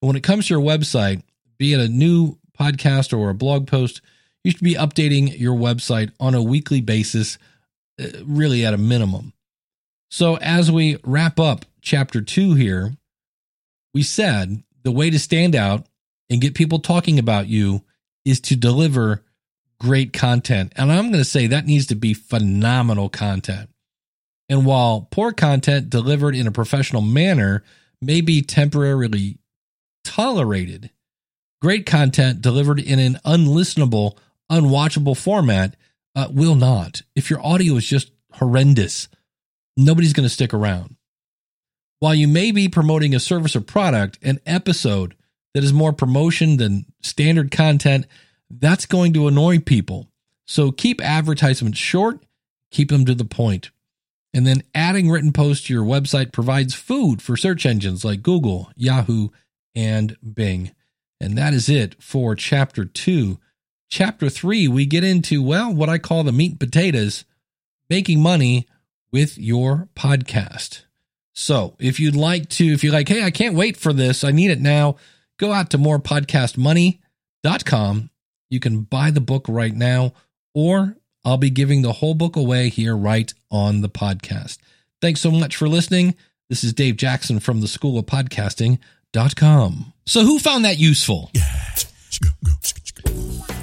When 0.00 0.16
it 0.16 0.22
comes 0.22 0.46
to 0.46 0.54
your 0.54 0.62
website, 0.62 1.22
be 1.58 1.74
it 1.74 1.80
a 1.80 1.88
new 1.88 2.38
podcast 2.58 3.16
or 3.16 3.28
a 3.28 3.34
blog 3.34 3.66
post, 3.66 4.00
you 4.42 4.50
should 4.50 4.62
be 4.62 4.74
updating 4.74 5.38
your 5.38 5.54
website 5.54 6.12
on 6.18 6.34
a 6.34 6.42
weekly 6.42 6.80
basis, 6.80 7.36
uh, 8.00 8.06
really 8.24 8.64
at 8.64 8.72
a 8.72 8.78
minimum. 8.78 9.34
So, 10.10 10.36
as 10.38 10.72
we 10.72 10.96
wrap 11.04 11.38
up 11.38 11.66
chapter 11.82 12.22
two 12.22 12.54
here, 12.54 12.96
we 13.92 14.02
said 14.02 14.62
the 14.82 14.90
way 14.90 15.10
to 15.10 15.18
stand 15.18 15.54
out 15.54 15.86
and 16.30 16.40
get 16.40 16.54
people 16.54 16.78
talking 16.78 17.18
about 17.18 17.48
you 17.48 17.82
is 18.24 18.40
to 18.40 18.56
deliver 18.56 19.22
great 19.78 20.12
content. 20.12 20.72
And 20.76 20.90
I'm 20.90 21.10
going 21.10 21.22
to 21.22 21.24
say 21.24 21.46
that 21.46 21.66
needs 21.66 21.86
to 21.88 21.94
be 21.94 22.14
phenomenal 22.14 23.08
content. 23.08 23.68
And 24.50 24.66
while 24.66 25.08
poor 25.10 25.32
content 25.32 25.88
delivered 25.88 26.34
in 26.34 26.48
a 26.48 26.52
professional 26.52 27.02
manner 27.02 27.62
may 28.02 28.20
be 28.20 28.42
temporarily 28.42 29.38
tolerated, 30.04 30.90
great 31.62 31.86
content 31.86 32.42
delivered 32.42 32.80
in 32.80 32.98
an 32.98 33.14
unlistenable, 33.24 34.18
unwatchable 34.50 35.16
format 35.16 35.76
uh, 36.16 36.28
will 36.32 36.56
not. 36.56 37.02
If 37.14 37.30
your 37.30 37.40
audio 37.46 37.76
is 37.76 37.86
just 37.86 38.10
horrendous, 38.32 39.08
nobody's 39.76 40.12
going 40.12 40.26
to 40.26 40.34
stick 40.34 40.52
around. 40.52 40.96
While 42.00 42.16
you 42.16 42.26
may 42.26 42.50
be 42.50 42.68
promoting 42.68 43.14
a 43.14 43.20
service 43.20 43.54
or 43.54 43.60
product, 43.60 44.18
an 44.20 44.40
episode 44.46 45.14
that 45.54 45.62
is 45.62 45.72
more 45.72 45.92
promotion 45.92 46.56
than 46.56 46.86
standard 47.02 47.52
content 47.52 48.06
that's 48.50 48.86
going 48.86 49.12
to 49.12 49.28
annoy 49.28 49.60
people. 49.60 50.08
So 50.46 50.72
keep 50.72 51.00
advertisements 51.00 51.78
short, 51.78 52.24
keep 52.72 52.88
them 52.88 53.04
to 53.04 53.14
the 53.14 53.24
point. 53.24 53.70
And 54.32 54.46
then 54.46 54.62
adding 54.74 55.10
written 55.10 55.32
posts 55.32 55.66
to 55.66 55.74
your 55.74 55.84
website 55.84 56.32
provides 56.32 56.72
food 56.74 57.20
for 57.20 57.36
search 57.36 57.66
engines 57.66 58.04
like 58.04 58.22
Google, 58.22 58.70
Yahoo, 58.76 59.30
and 59.74 60.16
Bing. 60.22 60.70
And 61.20 61.36
that 61.36 61.52
is 61.52 61.68
it 61.68 62.00
for 62.02 62.36
chapter 62.36 62.84
two. 62.84 63.40
Chapter 63.90 64.28
three, 64.28 64.68
we 64.68 64.86
get 64.86 65.02
into, 65.02 65.42
well, 65.42 65.74
what 65.74 65.88
I 65.88 65.98
call 65.98 66.22
the 66.22 66.30
meat 66.30 66.52
and 66.52 66.60
potatoes 66.60 67.24
making 67.88 68.22
money 68.22 68.68
with 69.10 69.36
your 69.36 69.88
podcast. 69.96 70.84
So 71.32 71.74
if 71.80 71.98
you'd 71.98 72.14
like 72.14 72.48
to, 72.50 72.66
if 72.66 72.84
you're 72.84 72.92
like, 72.92 73.08
hey, 73.08 73.24
I 73.24 73.32
can't 73.32 73.56
wait 73.56 73.76
for 73.76 73.92
this, 73.92 74.22
I 74.22 74.30
need 74.30 74.52
it 74.52 74.60
now, 74.60 74.94
go 75.38 75.52
out 75.52 75.70
to 75.70 75.78
morepodcastmoney.com 75.78 78.10
you 78.50 78.60
can 78.60 78.80
buy 78.80 79.10
the 79.10 79.20
book 79.20 79.46
right 79.48 79.74
now, 79.74 80.12
or 80.52 80.96
I'll 81.24 81.36
be 81.36 81.50
giving 81.50 81.82
the 81.82 81.92
whole 81.92 82.14
book 82.14 82.36
away 82.36 82.68
here 82.68 82.96
right 82.96 83.32
on 83.50 83.80
the 83.82 83.88
podcast. 83.88 84.58
Thanks 85.00 85.20
so 85.20 85.30
much 85.30 85.56
for 85.56 85.68
listening. 85.68 86.14
This 86.48 86.64
is 86.64 86.72
Dave 86.72 86.96
Jackson 86.96 87.40
from 87.40 87.60
the 87.60 87.68
School 87.68 87.98
of 87.98 88.06
Podcasting.com. 88.06 89.92
So, 90.06 90.22
who 90.22 90.38
found 90.38 90.64
that 90.64 90.78
useful? 90.78 91.30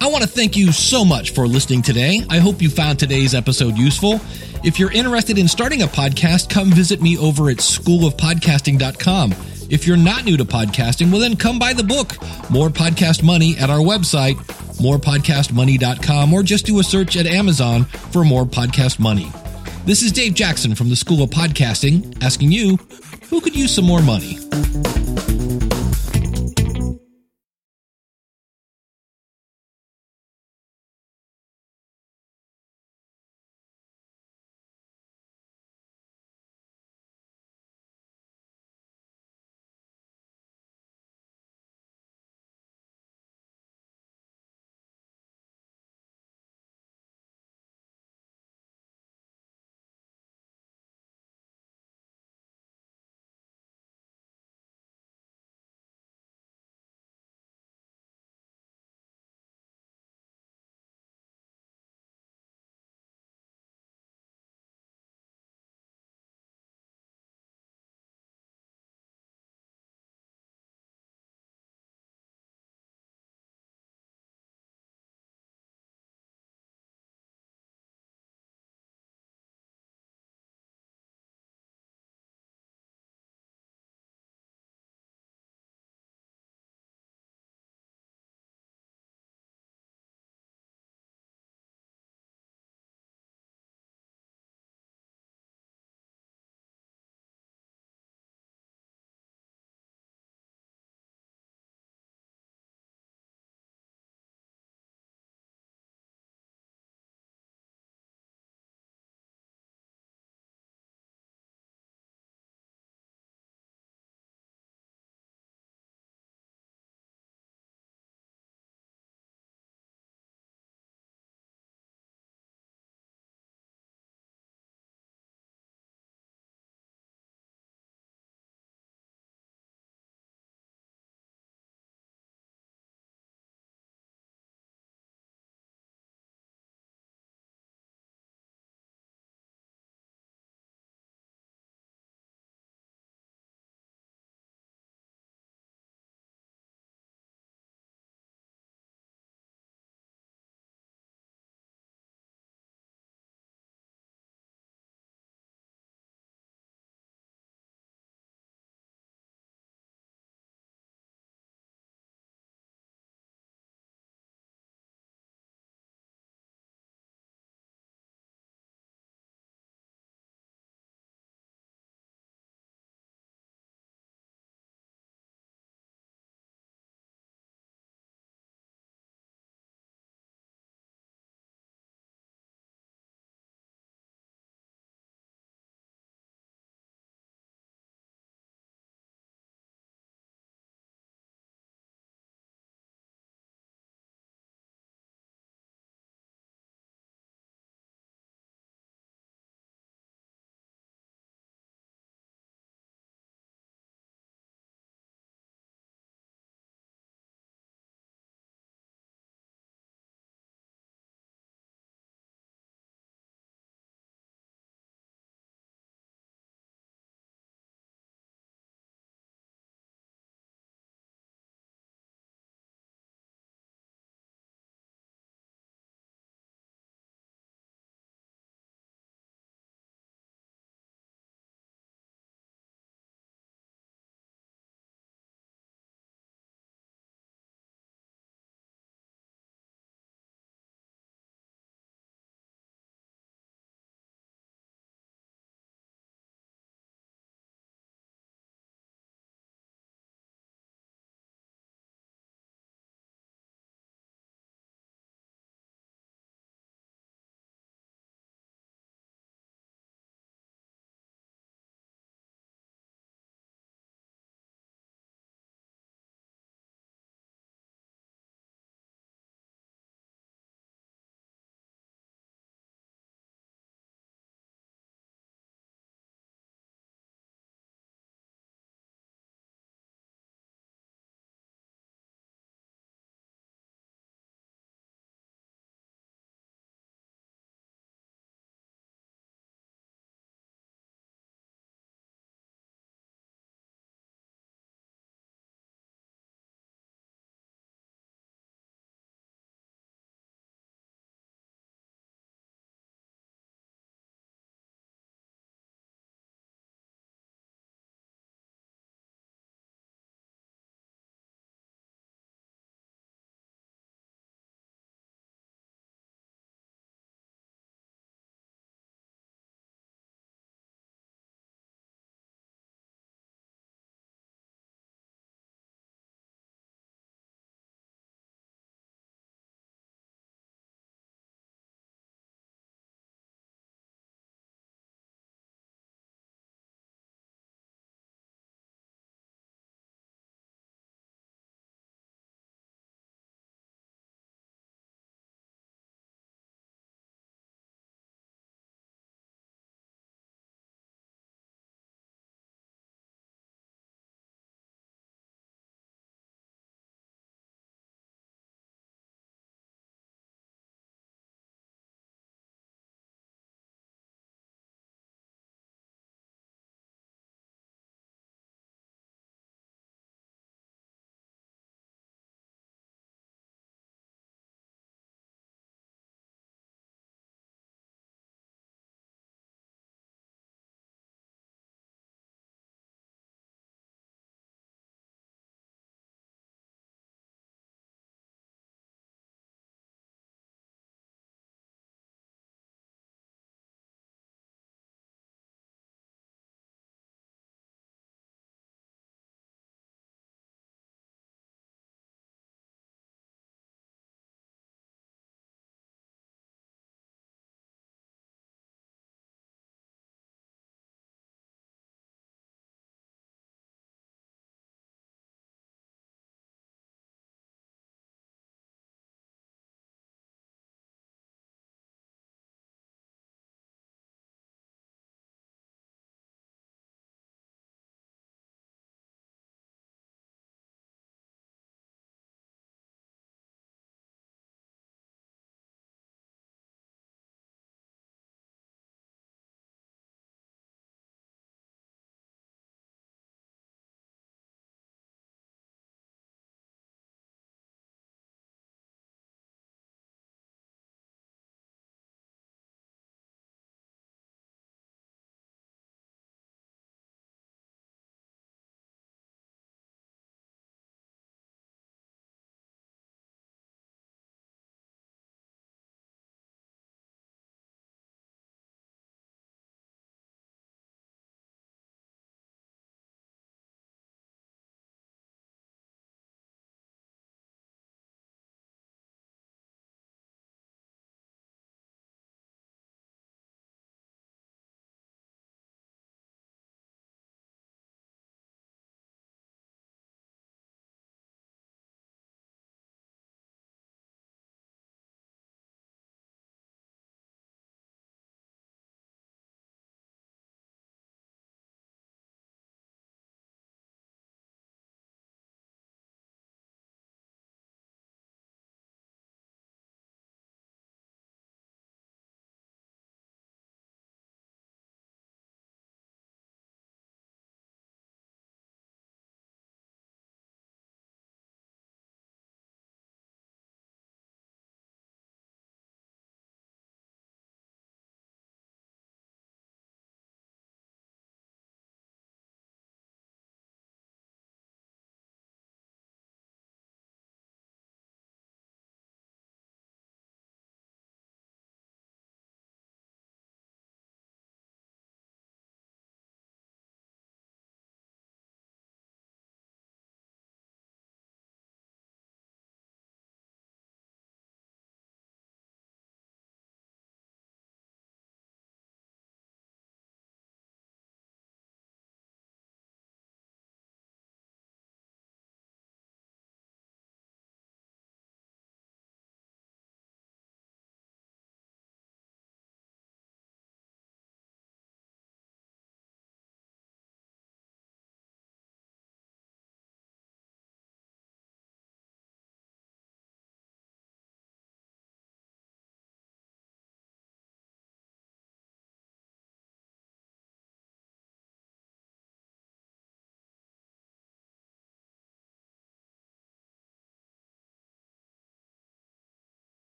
I 0.00 0.08
want 0.08 0.22
to 0.22 0.28
thank 0.28 0.56
you 0.56 0.72
so 0.72 1.04
much 1.04 1.30
for 1.30 1.46
listening 1.46 1.82
today. 1.82 2.24
I 2.28 2.38
hope 2.38 2.60
you 2.60 2.68
found 2.68 2.98
today's 2.98 3.34
episode 3.34 3.78
useful. 3.78 4.20
If 4.64 4.78
you're 4.78 4.90
interested 4.90 5.38
in 5.38 5.46
starting 5.46 5.82
a 5.82 5.86
podcast, 5.86 6.50
come 6.50 6.70
visit 6.70 7.00
me 7.00 7.16
over 7.18 7.50
at 7.50 7.58
schoolofpodcasting.com. 7.58 9.32
If 9.70 9.86
you're 9.86 9.96
not 9.96 10.24
new 10.24 10.36
to 10.36 10.44
podcasting, 10.44 11.10
well, 11.10 11.20
then 11.20 11.36
come 11.36 11.58
buy 11.58 11.72
the 11.72 11.84
book, 11.84 12.16
More 12.50 12.68
Podcast 12.68 13.22
Money, 13.22 13.56
at 13.56 13.70
our 13.70 13.78
website, 13.78 14.36
morepodcastmoney.com, 14.82 16.32
or 16.34 16.42
just 16.42 16.66
do 16.66 16.80
a 16.80 16.82
search 16.82 17.16
at 17.16 17.26
Amazon 17.26 17.84
for 17.84 18.24
More 18.24 18.44
Podcast 18.44 18.98
Money. 18.98 19.30
This 19.86 20.02
is 20.02 20.12
Dave 20.12 20.34
Jackson 20.34 20.74
from 20.74 20.90
the 20.90 20.96
School 20.96 21.22
of 21.22 21.30
Podcasting 21.30 22.22
asking 22.22 22.52
you, 22.52 22.76
who 23.30 23.40
could 23.40 23.56
use 23.56 23.74
some 23.74 23.84
more 23.84 24.02
money? 24.02 24.38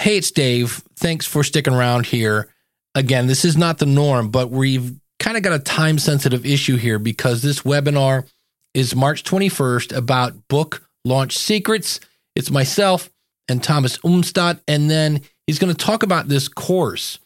Hey, 0.00 0.16
it's 0.16 0.30
Dave. 0.30 0.82
Thanks 0.96 1.26
for 1.26 1.44
sticking 1.44 1.74
around 1.74 2.06
here. 2.06 2.48
Again, 2.94 3.26
this 3.26 3.44
is 3.44 3.58
not 3.58 3.76
the 3.76 3.84
norm, 3.84 4.30
but 4.30 4.50
we've 4.50 4.98
kind 5.18 5.36
of 5.36 5.42
got 5.42 5.52
a 5.52 5.58
time 5.58 5.98
sensitive 5.98 6.46
issue 6.46 6.76
here 6.76 6.98
because 6.98 7.42
this 7.42 7.60
webinar 7.60 8.26
is 8.72 8.96
March 8.96 9.24
21st 9.24 9.94
about 9.94 10.48
book 10.48 10.88
launch 11.04 11.36
secrets. 11.36 12.00
It's 12.34 12.50
myself 12.50 13.10
and 13.46 13.62
Thomas 13.62 13.98
Umstattd, 13.98 14.60
and 14.66 14.90
then 14.90 15.20
he's 15.46 15.58
going 15.58 15.74
to 15.74 15.84
talk 15.84 16.02
about 16.02 16.28
this 16.28 16.48
course. 16.48 17.18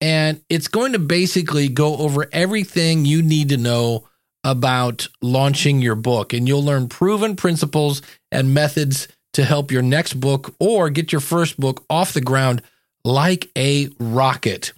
And 0.00 0.42
it's 0.48 0.66
going 0.66 0.94
to 0.94 0.98
basically 0.98 1.68
go 1.68 1.98
over 1.98 2.26
everything 2.32 3.04
you 3.04 3.22
need 3.22 3.50
to 3.50 3.56
know 3.56 4.08
about 4.42 5.06
launching 5.22 5.80
your 5.80 5.94
book. 5.94 6.32
And 6.32 6.48
you'll 6.48 6.64
learn 6.64 6.88
proven 6.88 7.36
principles 7.36 8.02
and 8.32 8.52
methods 8.52 9.06
to 9.34 9.44
help 9.44 9.70
your 9.70 9.82
next 9.82 10.14
book 10.14 10.54
or 10.58 10.90
get 10.90 11.12
your 11.12 11.20
first 11.20 11.58
book 11.58 11.84
off 11.88 12.12
the 12.12 12.20
ground 12.20 12.62
like 13.04 13.50
a 13.56 13.88
rocket. 13.98 14.72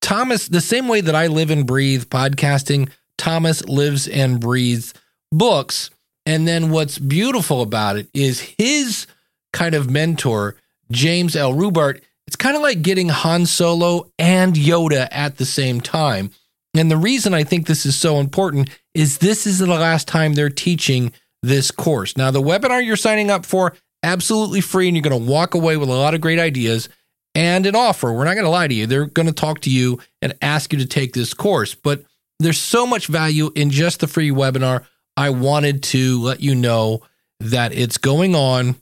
Thomas, 0.00 0.48
the 0.48 0.60
same 0.60 0.88
way 0.88 1.00
that 1.00 1.14
I 1.14 1.28
live 1.28 1.50
and 1.50 1.66
breathe 1.66 2.04
podcasting, 2.04 2.90
Thomas 3.16 3.64
lives 3.64 4.06
and 4.06 4.40
breathes 4.40 4.92
books. 5.32 5.90
And 6.26 6.46
then 6.46 6.70
what's 6.70 6.98
beautiful 6.98 7.62
about 7.62 7.96
it 7.96 8.08
is 8.12 8.54
his 8.58 9.06
kind 9.52 9.74
of 9.74 9.90
mentor, 9.90 10.56
James 10.90 11.36
L. 11.36 11.52
Rubart. 11.52 12.00
It's 12.26 12.36
kind 12.36 12.56
of 12.56 12.62
like 12.62 12.82
getting 12.82 13.08
Han 13.08 13.46
Solo 13.46 14.10
and 14.18 14.54
Yoda 14.54 15.08
at 15.10 15.36
the 15.36 15.44
same 15.44 15.80
time. 15.80 16.30
And 16.76 16.90
the 16.90 16.96
reason 16.96 17.34
I 17.34 17.44
think 17.44 17.66
this 17.66 17.86
is 17.86 17.96
so 17.96 18.18
important 18.18 18.70
is 18.94 19.18
this 19.18 19.46
is 19.46 19.58
the 19.58 19.66
last 19.66 20.08
time 20.08 20.34
they're 20.34 20.50
teaching 20.50 21.12
this 21.42 21.70
course. 21.70 22.16
Now, 22.16 22.30
the 22.30 22.42
webinar 22.42 22.84
you're 22.84 22.96
signing 22.96 23.30
up 23.30 23.46
for, 23.46 23.74
absolutely 24.04 24.60
free, 24.60 24.86
and 24.86 24.96
you're 24.96 25.02
going 25.02 25.24
to 25.24 25.30
walk 25.30 25.54
away 25.54 25.76
with 25.76 25.88
a 25.88 25.92
lot 25.92 26.14
of 26.14 26.20
great 26.20 26.38
ideas 26.38 26.88
and 27.34 27.66
an 27.66 27.74
offer. 27.74 28.12
We're 28.12 28.24
not 28.24 28.34
going 28.34 28.44
to 28.44 28.50
lie 28.50 28.68
to 28.68 28.74
you. 28.74 28.86
They're 28.86 29.06
going 29.06 29.26
to 29.26 29.32
talk 29.32 29.60
to 29.62 29.70
you 29.70 29.98
and 30.22 30.34
ask 30.40 30.72
you 30.72 30.78
to 30.78 30.86
take 30.86 31.14
this 31.14 31.34
course. 31.34 31.74
But 31.74 32.04
there's 32.38 32.60
so 32.60 32.86
much 32.86 33.06
value 33.06 33.50
in 33.54 33.70
just 33.70 34.00
the 34.00 34.06
free 34.06 34.30
webinar. 34.30 34.84
I 35.16 35.30
wanted 35.30 35.82
to 35.84 36.20
let 36.22 36.40
you 36.40 36.54
know 36.54 37.02
that 37.40 37.72
it's 37.72 37.98
going 37.98 38.34
on 38.34 38.76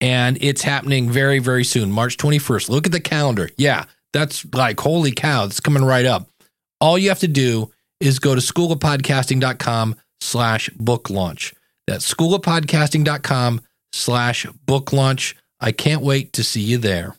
and 0.00 0.38
it's 0.40 0.62
happening 0.62 1.10
very, 1.10 1.38
very 1.38 1.64
soon, 1.64 1.90
March 1.90 2.16
21st. 2.16 2.68
Look 2.68 2.86
at 2.86 2.92
the 2.92 3.00
calendar. 3.00 3.48
Yeah, 3.56 3.84
that's 4.12 4.46
like, 4.52 4.78
holy 4.78 5.12
cow, 5.12 5.46
it's 5.46 5.60
coming 5.60 5.84
right 5.84 6.04
up. 6.04 6.28
All 6.80 6.98
you 6.98 7.08
have 7.08 7.20
to 7.20 7.28
do 7.28 7.72
is 8.00 8.18
go 8.18 8.34
to 8.34 8.40
schoolofpodcasting.com 8.40 9.96
slash 10.20 10.68
book 10.70 11.08
launch. 11.08 11.54
That's 11.86 12.12
schoolofpodcasting.com 12.12 13.60
slash 13.96 14.46
book 14.66 14.92
launch. 14.92 15.36
I 15.60 15.72
can't 15.72 16.02
wait 16.02 16.32
to 16.34 16.44
see 16.44 16.60
you 16.60 16.78
there. 16.78 17.14